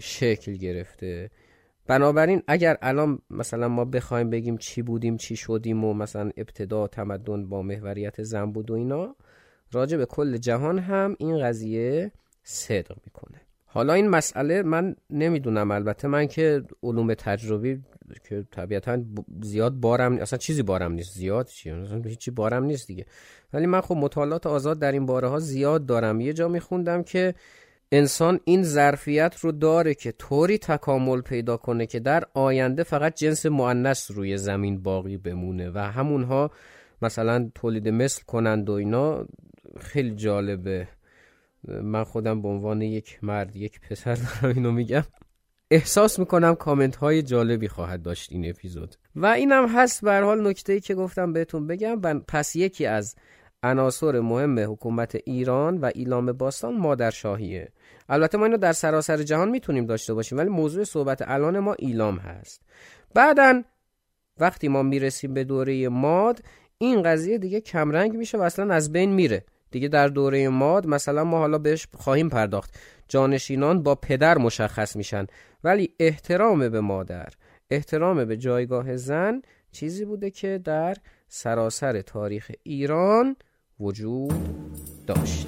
شکل 0.00 0.52
گرفته. 0.52 1.30
بنابراین 1.86 2.42
اگر 2.48 2.78
الان 2.82 3.18
مثلا 3.30 3.68
ما 3.68 3.84
بخوایم 3.84 4.30
بگیم 4.30 4.56
چی 4.56 4.82
بودیم 4.82 5.16
چی 5.16 5.36
شدیم 5.36 5.84
و 5.84 5.94
مثلا 5.94 6.30
ابتدا 6.36 6.86
تمدن 6.86 7.48
با 7.48 7.62
محوریت 7.62 8.22
زن 8.22 8.52
بود 8.52 8.70
و 8.70 8.74
اینا 8.74 9.16
راجع 9.72 9.96
به 9.96 10.06
کل 10.06 10.36
جهان 10.36 10.78
هم 10.78 11.16
این 11.18 11.42
قضیه 11.42 12.12
صدق 12.42 12.96
می‌کنه. 13.06 13.40
حالا 13.66 13.92
این 13.92 14.08
مسئله 14.08 14.62
من 14.62 14.96
نمی‌دونم 15.10 15.70
البته 15.70 16.08
من 16.08 16.26
که 16.26 16.62
علوم 16.82 17.14
تجربی 17.14 17.82
که 18.28 18.44
طبیعتا 18.50 19.02
زیاد 19.42 19.72
بارم 19.74 20.18
اصلا 20.18 20.38
چیزی 20.38 20.62
بارم 20.62 20.92
نیست. 20.92 21.14
زیاد 21.14 21.46
چی؟ 21.46 21.70
اصلا 21.70 22.02
هیچی 22.02 22.30
بارم 22.30 22.64
نیست 22.64 22.86
دیگه. 22.86 23.06
ولی 23.52 23.66
من 23.66 23.80
خب 23.80 23.94
مطالعات 23.94 24.46
آزاد 24.46 24.78
در 24.78 24.92
این 24.92 25.06
باره 25.06 25.28
ها 25.28 25.38
زیاد 25.38 25.86
دارم. 25.86 26.20
یه 26.20 26.32
جا 26.32 26.48
میخوندم 26.48 27.02
که 27.02 27.34
انسان 27.92 28.40
این 28.44 28.62
ظرفیت 28.62 29.36
رو 29.40 29.52
داره 29.52 29.94
که 29.94 30.12
طوری 30.12 30.58
تکامل 30.58 31.20
پیدا 31.20 31.56
کنه 31.56 31.86
که 31.86 32.00
در 32.00 32.24
آینده 32.34 32.82
فقط 32.82 33.14
جنس 33.14 33.46
مؤنث 33.46 34.10
روی 34.10 34.36
زمین 34.36 34.82
باقی 34.82 35.16
بمونه 35.16 35.70
و 35.70 35.78
همونها 35.78 36.50
مثلا 37.02 37.50
تولید 37.54 37.88
مثل 37.88 38.22
کنند 38.26 38.70
و 38.70 38.72
اینا 38.72 39.26
خیلی 39.80 40.14
جالبه. 40.14 40.88
من 41.68 42.04
خودم 42.04 42.42
به 42.42 42.48
عنوان 42.48 42.82
یک 42.82 43.18
مرد 43.22 43.56
یک 43.56 43.80
پسر 43.80 44.14
دارم 44.14 44.56
اینو 44.56 44.72
میگم. 44.72 45.04
احساس 45.74 46.18
می‌کنم 46.18 46.54
کامنت 46.54 46.96
های 46.96 47.22
جالبی 47.22 47.68
خواهد 47.68 48.02
داشت 48.02 48.32
این 48.32 48.50
اپیزود. 48.50 48.94
و 49.16 49.26
اینم 49.26 49.68
هست 49.68 50.04
به 50.04 50.20
حال 50.20 50.46
نکته 50.46 50.72
ای 50.72 50.80
که 50.80 50.94
گفتم 50.94 51.32
بهتون 51.32 51.66
بگم 51.66 52.00
پس 52.28 52.56
یکی 52.56 52.86
از 52.86 53.16
عناصر 53.62 54.20
مهم 54.20 54.58
حکومت 54.72 55.16
ایران 55.24 55.78
و 55.78 55.90
ایلام 55.94 56.32
باستان 56.32 56.76
مادرشاهیه. 56.76 57.68
البته 58.08 58.38
ما 58.38 58.44
اینو 58.44 58.56
در 58.56 58.72
سراسر 58.72 59.22
جهان 59.22 59.48
می‌تونیم 59.48 59.86
داشته 59.86 60.14
باشیم 60.14 60.38
ولی 60.38 60.48
موضوع 60.48 60.84
صحبت 60.84 61.22
الان 61.26 61.58
ما 61.58 61.74
ایلام 61.78 62.16
هست. 62.16 62.62
بعدا 63.14 63.62
وقتی 64.40 64.68
ما 64.68 64.82
می‌رسیم 64.82 65.34
به 65.34 65.44
دوره 65.44 65.88
ماد 65.88 66.42
این 66.78 67.02
قضیه 67.02 67.38
دیگه 67.38 67.60
کمرنگ 67.60 68.16
میشه 68.16 68.38
و 68.38 68.42
اصلا 68.42 68.74
از 68.74 68.92
بین 68.92 69.12
میره. 69.12 69.44
دیگه 69.70 69.88
در 69.88 70.08
دوره 70.08 70.48
ماد 70.48 70.86
مثلا 70.86 71.24
ما 71.24 71.38
حالا 71.38 71.58
بهش 71.58 71.86
خواهیم 71.94 72.28
پرداخت. 72.28 72.74
جانشینان 73.08 73.82
با 73.82 73.94
پدر 73.94 74.38
مشخص 74.38 74.96
میشن. 74.96 75.26
ولی 75.64 75.94
احترام 75.98 76.68
به 76.68 76.80
مادر 76.80 77.28
احترام 77.70 78.24
به 78.24 78.36
جایگاه 78.36 78.96
زن 78.96 79.42
چیزی 79.72 80.04
بوده 80.04 80.30
که 80.30 80.60
در 80.64 80.96
سراسر 81.28 82.02
تاریخ 82.02 82.50
ایران 82.62 83.36
وجود 83.80 84.34
داشت. 85.06 85.46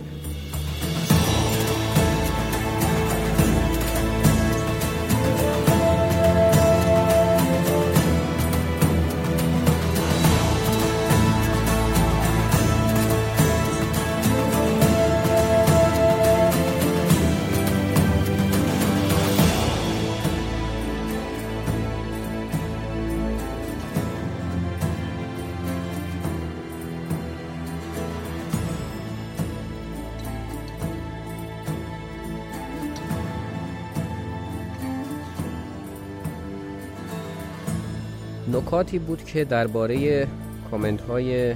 نکاتی 38.77 38.99
بود 38.99 39.25
که 39.25 39.45
درباره 39.45 40.27
کامنت 40.71 41.01
های 41.01 41.55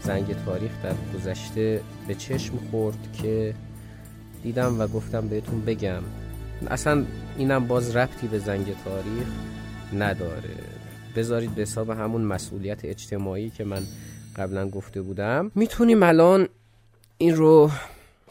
زنگ 0.00 0.44
تاریخ 0.44 0.70
در 0.82 0.94
گذشته 1.14 1.80
به 2.08 2.14
چشم 2.14 2.56
خورد 2.70 2.98
که 3.22 3.54
دیدم 4.42 4.80
و 4.80 4.86
گفتم 4.86 5.28
بهتون 5.28 5.60
بگم. 5.60 6.02
اصلا 6.68 7.04
اینم 7.38 7.66
باز 7.66 7.96
ربطی 7.96 8.28
به 8.28 8.38
زنگ 8.38 8.66
تاریخ 8.84 9.26
نداره. 9.98 10.54
بذارید 11.16 11.54
به 11.54 11.62
حساب 11.62 11.90
همون 11.90 12.22
مسئولیت 12.22 12.84
اجتماعی 12.84 13.50
که 13.50 13.64
من 13.64 13.82
قبلا 14.36 14.68
گفته 14.68 15.02
بودم. 15.02 15.50
می‌تونیم 15.54 16.02
الان 16.02 16.48
این 17.18 17.36
رو 17.36 17.70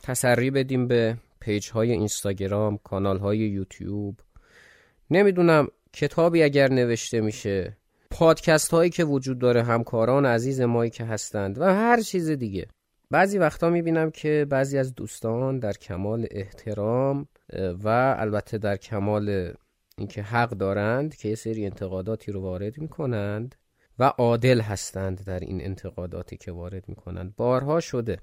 تسری 0.03 0.51
بدیم 0.51 0.87
به 0.87 1.17
پیج 1.39 1.69
های 1.69 1.91
اینستاگرام 1.91 2.79
کانال 2.83 3.19
های 3.19 3.37
یوتیوب. 3.37 4.19
نمی‌دونم 5.11 5.67
کتابی 5.93 6.43
اگر 6.43 6.71
نوشته 6.71 7.21
میشه. 7.21 7.77
پادکست 8.11 8.71
هایی 8.71 8.89
که 8.89 9.03
وجود 9.03 9.39
داره 9.39 9.63
همکاران 9.63 10.25
عزیز 10.25 10.61
مایی 10.61 10.91
که 10.91 11.05
هستند 11.05 11.61
و 11.61 11.63
هر 11.63 12.01
چیز 12.01 12.29
دیگه. 12.29 12.67
بعضی 13.11 13.37
وقتا 13.37 13.69
می‌بینم 13.69 14.11
که 14.11 14.45
بعضی 14.49 14.77
از 14.77 14.95
دوستان 14.95 15.59
در 15.59 15.73
کمال 15.73 16.27
احترام 16.31 17.27
و 17.83 18.15
البته 18.19 18.57
در 18.57 18.77
کمال 18.77 19.53
اینکه 19.97 20.21
حق 20.21 20.49
دارند 20.49 21.15
که 21.15 21.29
یه 21.29 21.35
سری 21.35 21.65
انتقاداتی 21.65 22.31
رو 22.31 22.41
وارد 22.41 22.77
می‌کنند 22.77 23.55
و 23.99 24.03
عادل 24.03 24.61
هستند 24.61 25.23
در 25.25 25.39
این 25.39 25.61
انتقاداتی 25.61 26.37
که 26.37 26.51
وارد 26.51 26.89
می‌کنند. 26.89 27.35
بارها 27.35 27.79
شده 27.79 28.17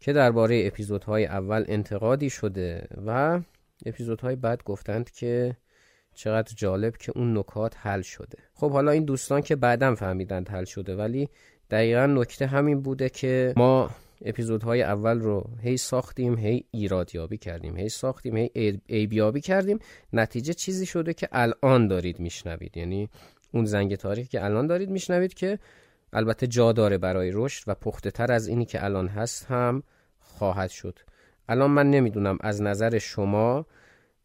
که 0.00 0.12
درباره 0.12 0.66
اپیزودهای 0.66 1.26
اول 1.26 1.64
انتقادی 1.68 2.30
شده 2.30 2.88
و 3.06 3.40
اپیزودهای 3.86 4.36
بعد 4.36 4.62
گفتند 4.64 5.10
که 5.10 5.56
چقدر 6.18 6.52
جالب 6.56 6.96
که 6.96 7.12
اون 7.16 7.38
نکات 7.38 7.74
حل 7.76 8.02
شده. 8.02 8.38
خب 8.54 8.70
حالا 8.70 8.90
این 8.90 9.04
دوستان 9.04 9.42
که 9.42 9.56
بعدم 9.56 9.94
فهمیدند 9.94 10.48
حل 10.48 10.64
شده 10.64 10.96
ولی 10.96 11.28
دقیقا 11.70 12.06
نکته 12.06 12.46
همین 12.46 12.80
بوده 12.80 13.08
که 13.08 13.54
ما 13.56 13.90
اپیزودهای 14.24 14.82
اول 14.82 15.20
رو 15.20 15.50
هی 15.62 15.76
ساختیم 15.76 16.38
هی 16.38 16.64
ایرادیابی 16.70 17.38
کردیم 17.38 17.76
هی 17.76 17.88
ساختیم 17.88 18.36
هی 18.36 18.80
ایبیابی 18.86 19.40
کردیم. 19.40 19.78
نتیجه 20.12 20.54
چیزی 20.54 20.86
شده 20.86 21.14
که 21.14 21.28
الان 21.32 21.88
دارید 21.88 22.20
میشنوید. 22.20 22.76
یعنی 22.76 23.08
اون 23.52 23.64
زنگ 23.64 23.94
تاریخ 23.94 24.28
که 24.28 24.44
الان 24.44 24.66
دارید 24.66 24.90
میشنوید 24.90 25.34
که 25.34 25.58
البته 26.12 26.46
جا 26.46 26.72
داره 26.72 26.98
برای 26.98 27.30
رشد 27.34 27.64
و 27.66 27.74
پخته 27.74 28.10
تر 28.10 28.32
از 28.32 28.48
اینی 28.48 28.64
که 28.64 28.84
الان 28.84 29.08
هست 29.08 29.46
هم 29.46 29.82
خواهد 30.20 30.70
شد. 30.70 30.98
الان 31.48 31.70
من 31.70 31.90
نمی‌دونم 31.90 32.38
از 32.40 32.62
نظر 32.62 32.98
شما 32.98 33.66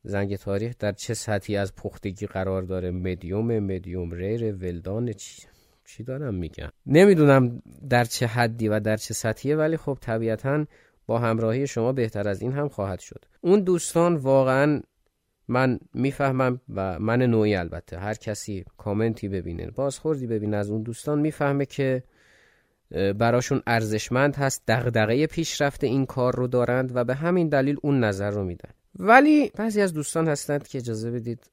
زنگ 0.03 0.35
تاریخ 0.35 0.73
در 0.79 0.91
چه 0.91 1.13
سطحی 1.13 1.57
از 1.57 1.75
پختگی 1.75 2.25
قرار 2.25 2.61
داره؟ 2.61 2.91
مدیوم 2.91 3.59
مدیوم 3.59 4.11
ریر 4.11 4.55
ولدان 4.55 5.13
چی 5.13 5.41
چی 5.85 6.03
دارم 6.03 6.35
میگم؟ 6.35 6.69
نمی‌دونم 6.85 7.61
در 7.89 8.03
چه 8.03 8.27
حدی 8.27 8.67
و 8.67 8.79
در 8.79 8.97
چه 8.97 9.13
سطحیه 9.13 9.55
ولی 9.55 9.77
خب 9.77 9.97
طبیعتا 10.01 10.65
با 11.05 11.19
همراهی 11.19 11.67
شما 11.67 11.91
بهتر 11.91 12.29
از 12.29 12.41
این 12.41 12.51
هم 12.51 12.69
خواهد 12.69 12.99
شد. 12.99 13.25
اون 13.41 13.59
دوستان 13.59 14.15
واقعا 14.15 14.81
من 15.47 15.79
می‌فهمم 15.93 16.61
و 16.69 16.99
من 16.99 17.21
نوعی 17.21 17.55
البته. 17.55 17.97
هر 17.97 18.13
کسی 18.13 18.65
کامنتی 18.77 19.29
ببینه 19.29 19.71
بازخوردی 19.71 20.27
ببینه 20.27 20.57
از 20.57 20.69
اون 20.69 20.83
دوستان 20.83 21.19
می‌فهمه 21.19 21.65
که 21.65 22.03
براشون 23.19 23.61
ارزشمند 23.67 24.35
هست 24.35 24.63
دغدغه 24.67 25.27
پیشرفت 25.27 25.83
این 25.83 26.05
کار 26.05 26.35
رو 26.35 26.47
دارند 26.47 26.95
و 26.95 27.03
به 27.03 27.15
همین 27.15 27.49
دلیل 27.49 27.77
اون 27.81 28.03
نظر 28.03 28.31
رو 28.31 28.43
میدن. 28.43 28.69
ولی 28.99 29.51
بعضی 29.55 29.81
از 29.81 29.93
دوستان 29.93 30.27
هستند 30.27 30.67
که 30.67 30.77
اجازه 30.77 31.11
بدید 31.11 31.49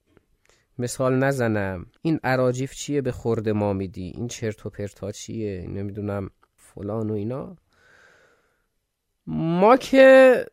مثال 0.79 1.15
نزنم. 1.15 1.87
این 2.03 2.21
عراجیف 2.25 2.75
چیه؟ 2.75 3.01
به 3.01 3.13
خورد 3.13 3.49
ما 3.49 3.73
میدی. 3.73 4.13
این 4.17 4.29
چرت 4.29 4.67
و 4.67 4.71
پرتا 4.71 5.13
چیه؟ 5.13 5.67
نمی‌دونم. 5.69 6.31
فلان 6.57 7.11
و 7.11 7.15
اینا. 7.15 7.57
ما 9.27 9.77
که 9.77 10.47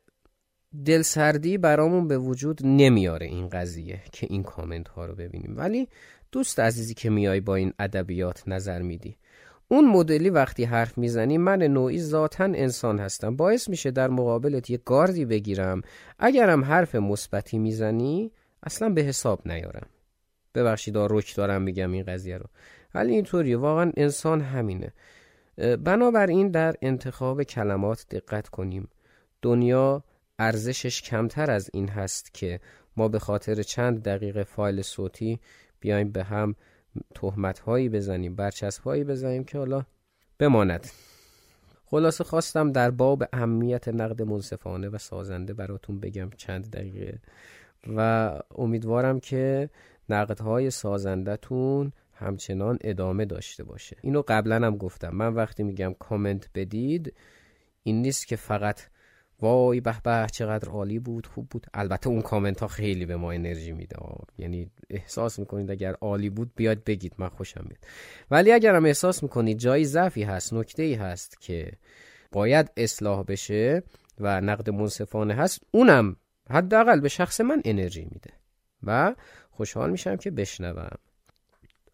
دلسردی 0.86 1.58
برامون 1.58 2.08
به 2.08 2.18
وجود 2.18 2.60
نمیاره 2.64 3.26
این 3.26 3.50
قضیه 3.50 4.02
که 4.12 4.28
این 4.30 4.44
کامنت 4.44 4.88
ها 4.88 5.06
رو 5.06 5.16
ببینیم. 5.16 5.58
ولی 5.58 5.88
دوست 6.32 6.60
عزیزی 6.60 6.94
که 6.94 7.10
میای 7.10 7.40
با 7.40 7.56
این 7.56 7.74
ادبیات 7.80 8.44
نظر 8.48 8.82
میدی 8.82 9.18
اون 9.68 9.90
مدلی 9.90 10.30
وقتی 10.30 10.64
حرف 10.64 10.98
می‌زنی 10.98 11.38
من 11.38 11.64
نوعی 11.64 12.00
ذاتا 12.00 12.44
انسان 12.44 13.00
هستم. 13.00 13.36
باعث 13.36 13.70
میشه 13.70 13.92
در 13.92 14.08
مقابلت 14.08 14.70
یه 14.70 14.78
گاردی 14.86 15.26
بگیرم. 15.26 15.82
اگرم 16.20 16.64
حرف 16.64 16.96
مثبتی 16.96 17.58
می‌زنی 17.58 18.32
اصلا 18.64 18.90
به 18.90 19.02
حساب 19.02 19.48
نیارم. 19.48 19.88
ببخشید 20.56 20.98
رک 20.98 21.36
دارم 21.36 21.62
میگم 21.62 21.92
این 21.92 22.04
قضیه 22.04 22.38
رو. 22.38 22.46
ولی 22.96 23.14
اینطوریه 23.14 23.58
واقعا 23.58 23.92
انسان 23.98 24.42
همینه. 24.42 24.94
بنابراین 25.84 26.52
در 26.52 26.76
انتخاب 26.82 27.44
کلمات 27.44 28.06
دقت 28.12 28.50
کنیم. 28.50 28.90
دنیا 29.42 30.04
ارزشش 30.40 31.02
کمتر 31.02 31.52
از 31.52 31.70
این 31.74 31.90
هست 31.90 32.34
که 32.34 32.60
ما 32.98 33.08
به 33.08 33.20
خاطر 33.20 33.64
چند 33.64 34.04
دقیقه 34.04 34.44
فایل 34.44 34.82
صوتی 34.82 35.40
بیایم 35.80 36.12
به 36.12 36.24
هم 36.24 36.56
تهمت 37.16 37.60
هایی 37.60 37.90
بزنیم 37.90 38.36
برچسب 38.36 38.84
هایی 38.84 39.04
بزنیم 39.04 39.44
که 39.44 39.58
حالا 39.58 39.86
بماند. 40.40 40.88
خلاصه 41.86 42.24
خواستم 42.24 42.72
در 42.72 42.92
باب 42.92 43.24
اهمیت 43.34 43.88
نقد 43.88 44.22
منصفانه 44.22 44.90
و 44.90 44.98
سازنده 44.98 45.54
براتون 45.54 46.00
بگم 46.00 46.30
چند 46.38 46.70
دقیقه 46.70 47.20
و 47.96 48.32
امیدوارم 48.56 49.20
که 49.20 49.70
نقدهای 50.10 50.70
سازندتون 50.72 51.92
همچنان 52.14 52.78
ادامه 52.82 53.26
داشته 53.26 53.64
باشه. 53.64 53.98
اینو 54.02 54.24
قبلا 54.28 54.56
هم 54.56 54.78
گفتم. 54.78 55.10
من 55.10 55.34
وقتی 55.34 55.64
میگم 55.64 55.94
کامنت 56.00 56.50
بدید 56.56 57.14
این 57.84 58.02
نیست 58.02 58.28
که 58.28 58.36
فقط 58.36 58.82
وای 59.42 59.82
به 59.82 59.96
به 60.04 60.28
چقدر 60.32 60.70
عالی 60.70 61.00
بود 61.00 61.28
خوب 61.28 61.50
بود. 61.50 61.68
البته 61.74 62.08
اون 62.08 62.22
کامنت 62.22 62.60
ها 62.60 62.68
خیلی 62.68 63.06
به 63.06 63.16
ما 63.16 63.32
انرژی 63.32 63.72
میده. 63.72 63.96
یعنی 64.38 64.72
احساس 64.90 65.40
می‌کنید 65.40 65.72
اگر 65.72 65.94
عالی 65.94 66.30
بود 66.30 66.52
بیاد 66.56 66.84
بگید 66.84 67.14
من 67.18 67.30
خوشم 67.30 67.64
میاد. 67.64 67.84
ولی 68.32 68.52
اگر 68.52 68.76
هم 68.76 68.86
احساس 68.86 69.24
می‌کنید 69.24 69.58
جایی 69.58 69.86
ضعفی 69.86 70.24
هست 70.24 70.54
نکته 70.54 70.84
ای 70.84 70.94
هست 70.94 71.42
که 71.42 71.72
باید 72.32 72.72
اصلاح 72.78 73.24
بشه 73.24 73.84
و 74.20 74.42
نقد 74.42 74.70
منصفانه 74.70 75.34
هست 75.34 75.60
اونم 75.72 76.16
حداقل 76.50 77.00
به 77.00 77.10
شخص 77.10 77.42
من 77.42 77.62
انرژی 77.66 78.04
میده. 78.12 78.32
و 78.84 79.16
خوشحال 79.52 79.92
میشم 79.92 80.16
که 80.16 80.32
بشنوم. 80.32 80.98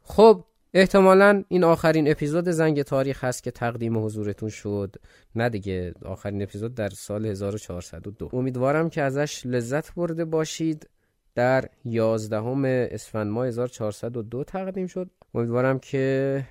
خب 0.03 0.45
احتمالا 0.75 1.43
این 1.47 1.63
آخرین 1.63 2.11
اپیزود 2.11 2.49
زنگ 2.49 2.81
تاریخ 2.81 3.23
هست 3.23 3.43
که 3.43 3.51
تقدیم 3.51 4.05
حضورتون 4.05 4.49
شد. 4.49 4.95
نه 5.35 5.49
دیگه 5.49 5.93
آخرین 6.05 6.41
اپیزود 6.41 6.75
در 6.75 6.89
سال 6.89 7.25
1402 7.25 8.29
امیدوارم 8.33 8.89
که 8.89 9.01
ازش 9.01 9.45
لذت 9.45 9.93
برده 9.93 10.25
باشید. 10.25 10.89
در 11.35 11.69
11 11.85 12.89
اسفند 12.91 13.31
ماه 13.31 13.47
1402 13.47 14.43
تقدیم 14.43 14.87
شد. 14.87 15.09
امیدوارم 15.33 15.79
که 15.79 16.43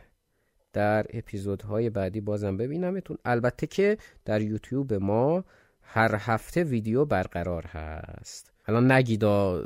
در 0.72 1.06
اپیزودهای 1.10 1.90
بعدی 1.90 2.20
بازم 2.20 2.56
ببینمتون. 2.56 3.18
البته 3.24 3.66
که 3.66 3.98
در 4.24 4.42
یوتیوب 4.42 4.94
ما 4.94 5.44
هر 5.82 6.14
هفته 6.18 6.64
ویدیو 6.64 7.04
برقرار 7.04 7.64
هست. 7.66 8.52
الان 8.66 8.92
نگیدا 8.92 9.64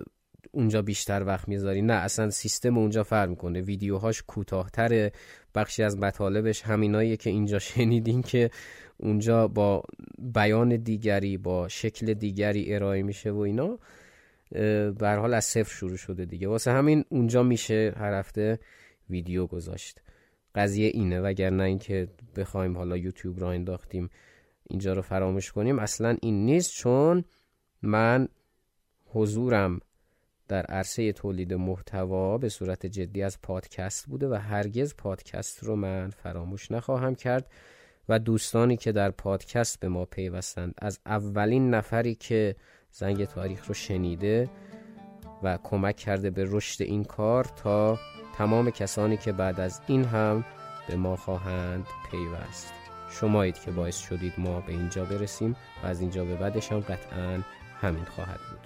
اونجا 0.57 0.83
بیشتر 0.83 1.25
وقت 1.25 1.49
می‌ذاری. 1.49 1.83
نه 1.83 1.93
اصلا 1.93 2.31
سیستم 2.31 2.79
اونجا 2.79 3.03
فرق 3.03 3.29
می‌کنه. 3.29 3.61
ویدیوهاش 3.61 4.23
کوتاهتره. 4.23 5.13
بخشی 5.55 5.83
از 5.83 5.99
مطالبش 5.99 6.63
همیناییه 6.63 7.17
که 7.17 7.31
اینجا 7.31 7.59
شنیدین 7.69 8.23
که 8.23 8.51
اونجا 8.97 9.49
با 9.49 9.83
بیان 10.19 10.77
دیگری 10.77 11.37
با 11.37 11.69
شکل 11.69 12.15
دیگری 12.15 12.75
ارائه 12.75 13.03
میشه 13.03 13.31
و 13.31 13.39
اینا. 13.39 13.79
بر 14.99 15.19
حال 15.19 15.35
از 15.35 15.45
صفر 15.45 15.75
شروع 15.75 15.97
شده 15.97 16.25
دیگه. 16.25 16.49
واسه 16.49 16.71
همین 16.71 17.05
اونجا 17.09 17.43
میشه 17.43 17.95
هر 17.97 18.13
هفته 18.13 18.59
ویدیو 19.11 19.47
گذاشت. 19.47 20.03
قضیه 20.55 20.91
اینه. 20.95 21.21
وگرنه 21.21 21.63
اینکه 21.63 22.09
بخوایم 22.37 22.77
حالا 22.77 22.97
یوتیوب 22.97 23.41
را 23.41 23.51
انداختیم 23.51 24.11
اینجا 24.71 24.93
رو 24.93 25.03
فراموش 25.03 25.53
کنیم. 25.53 25.79
اصلا 25.79 26.17
این 26.23 26.47
نیست 26.47 26.75
چون 26.75 27.25
من 27.83 28.29
حضورم 29.07 29.81
در 30.49 30.67
عرصه 30.67 31.13
تولید 31.13 31.55
محتوا 31.55 32.39
به 32.39 32.49
صورت 32.49 32.87
جدی 32.87 33.23
از 33.23 33.41
پادکست 33.43 34.07
بوده 34.07 34.29
و 34.29 34.35
هرگز 34.35 34.95
پادکست 34.95 35.65
رو 35.65 35.77
من 35.77 36.11
فراموش 36.11 36.71
نخواهم 36.71 37.15
کرد 37.15 37.47
و 38.09 38.19
دوستانی 38.19 38.77
که 38.77 38.93
در 38.93 39.11
پادکست 39.11 39.81
به 39.81 39.89
ما 39.89 40.05
پیوستند. 40.05 40.75
از 40.79 40.99
اولین 41.07 41.71
نفری 41.71 42.15
که 42.15 42.57
زنگ 42.91 43.25
تاریخ 43.25 43.67
رو 43.67 43.75
شنیده 43.75 44.51
و 45.43 45.59
کمک 45.65 45.97
کرده 45.97 46.31
به 46.31 46.45
رشد 46.49 46.83
این 46.83 47.05
کار 47.05 47.45
تا 47.45 47.99
تمام 48.39 48.71
کسانی 48.71 49.17
که 49.17 49.33
بعد 49.33 49.61
از 49.61 49.81
این 49.87 50.05
هم 50.05 50.45
به 50.89 50.97
ما 50.97 51.17
خواهند 51.17 51.87
پیوست. 52.11 52.73
شمایید 53.11 53.59
که 53.59 53.71
باعث 53.71 53.99
شدید 53.99 54.33
ما 54.39 54.61
به 54.61 54.73
اینجا 54.73 55.05
برسیم 55.05 55.57
و 55.83 55.87
از 55.87 56.01
اینجا 56.01 56.25
به 56.25 56.37
بعدش 56.37 56.73
هم 56.73 56.81
قطعا 56.81 57.43
همین 57.81 58.05
خواهد 58.05 58.41
بود. 58.51 58.66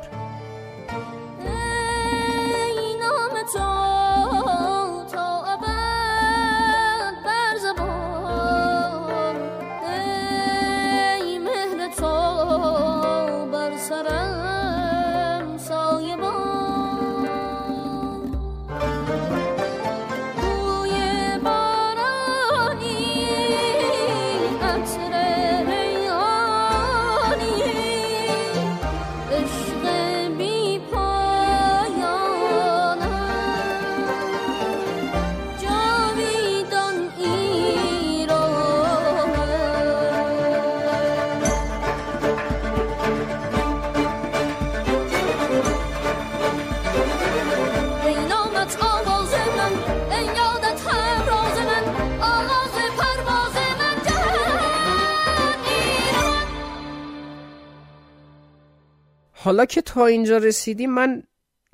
حالا 59.51 59.65
که 59.65 59.81
تا 59.81 60.05
اینجا 60.05 60.37
رسیدیم 60.37 60.89
من 60.93 61.23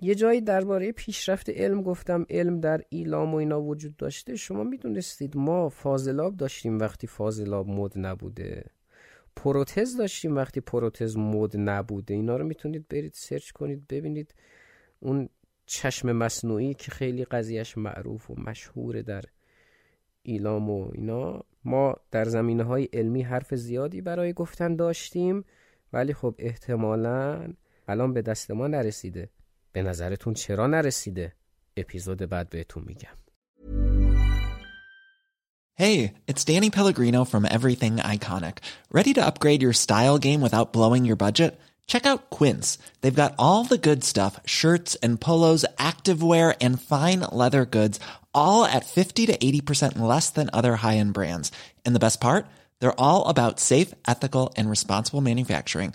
یه 0.02 0.16
جایی 0.16 0.42
درباره 0.42 0.92
پیشرفت 0.92 1.50
علم 1.50 1.82
گفتم. 1.82 2.26
علم 2.30 2.60
در 2.60 2.82
ایلام 2.90 3.34
و 3.34 3.38
اینا 3.38 3.62
وجود 3.62 3.98
داشته. 3.98 4.36
شما 4.36 4.64
می‌دونستید 4.64 5.38
ما 5.38 5.70
فاضلاب 5.70 6.38
داشتیم 6.38 6.80
وقتی 6.80 7.08
فاضلاب 7.08 7.68
مد 7.68 7.92
نبوده. 7.96 8.66
پروتز 9.36 9.98
داشتیم 9.98 10.36
وقتی 10.36 10.62
پروتز 10.62 11.18
مد 11.18 11.58
نبوده. 11.58 12.14
اینا 12.14 12.38
رو 12.38 12.46
می‌تونید 12.46 12.88
برید 12.88 13.14
سرچ 13.16 13.52
کنید 13.52 13.88
ببینید 13.88 14.34
اون 15.00 15.30
چشم 15.66 16.12
مصنوعی 16.12 16.74
که 16.74 16.92
خیلی 16.92 17.26
قضیهش 17.26 17.78
معروف 17.78 18.32
و 18.32 18.36
مشهوره 18.38 19.02
در 19.02 19.24
ایلام 20.24 20.70
و 20.70 20.92
اینا. 20.94 21.44
ما 21.64 21.96
در 22.12 22.26
زمینه 22.26 22.64
های 22.64 22.84
علمی 22.94 23.22
حرف 23.22 23.56
زیادی 23.56 24.02
برای 24.02 24.34
گفتن 24.34 24.76
داشتیم 24.76 25.44
ولی 25.94 26.14
خب 26.14 26.36
احتمالا 26.38 27.54
الان 27.89 28.15
به 28.15 28.23
دست 28.23 28.51
ما 28.51 28.67
نرسیده 28.67 29.31
به 29.73 29.83
نظرتون 29.83 30.35
چرا 30.35 30.67
نرسیده 30.67 31.33
اپیزود 31.77 32.19
بعد 32.19 32.49
بهتون 32.49 32.85
میگم 32.87 33.17
Hey, 35.75 36.13
it's 36.27 36.45
Danny 36.45 36.71
Pellegrino 36.71 37.25
from 37.25 37.47
Everything 37.47 37.97
Iconic. 37.97 38.59
Ready 38.91 39.15
to 39.15 39.25
upgrade 39.25 39.63
your 39.63 39.73
style 39.73 40.19
game 40.19 40.43
without 40.43 40.73
blowing 40.73 41.07
your 41.07 41.17
budget? 41.17 41.59
Check 41.87 42.05
out 42.07 42.31
Quince. 42.31 42.79
They've 43.01 43.23
got 43.23 43.35
all 43.39 43.65
the 43.65 43.79
good 43.79 44.05
stuff, 44.05 44.39
shirts 44.45 44.95
and 44.97 45.21
polos, 45.21 45.65
activewear 45.79 46.55
and 46.61 46.81
fine 46.81 47.21
leather 47.21 47.65
goods, 47.65 47.99
all 48.35 48.65
at 48.65 48.85
50 48.85 49.27
to 49.27 49.37
80% 49.37 49.99
less 49.99 50.31
than 50.31 50.51
other 50.53 50.77
high-end 50.77 51.15
brands. 51.15 51.51
And 51.85 51.95
the 51.95 52.05
best 52.07 52.21
part? 52.21 52.47
They're 52.79 53.01
all 53.01 53.27
about 53.27 53.59
safe, 53.59 53.95
ethical 54.07 54.53
and 54.57 54.69
responsible 54.71 55.21
manufacturing. 55.21 55.95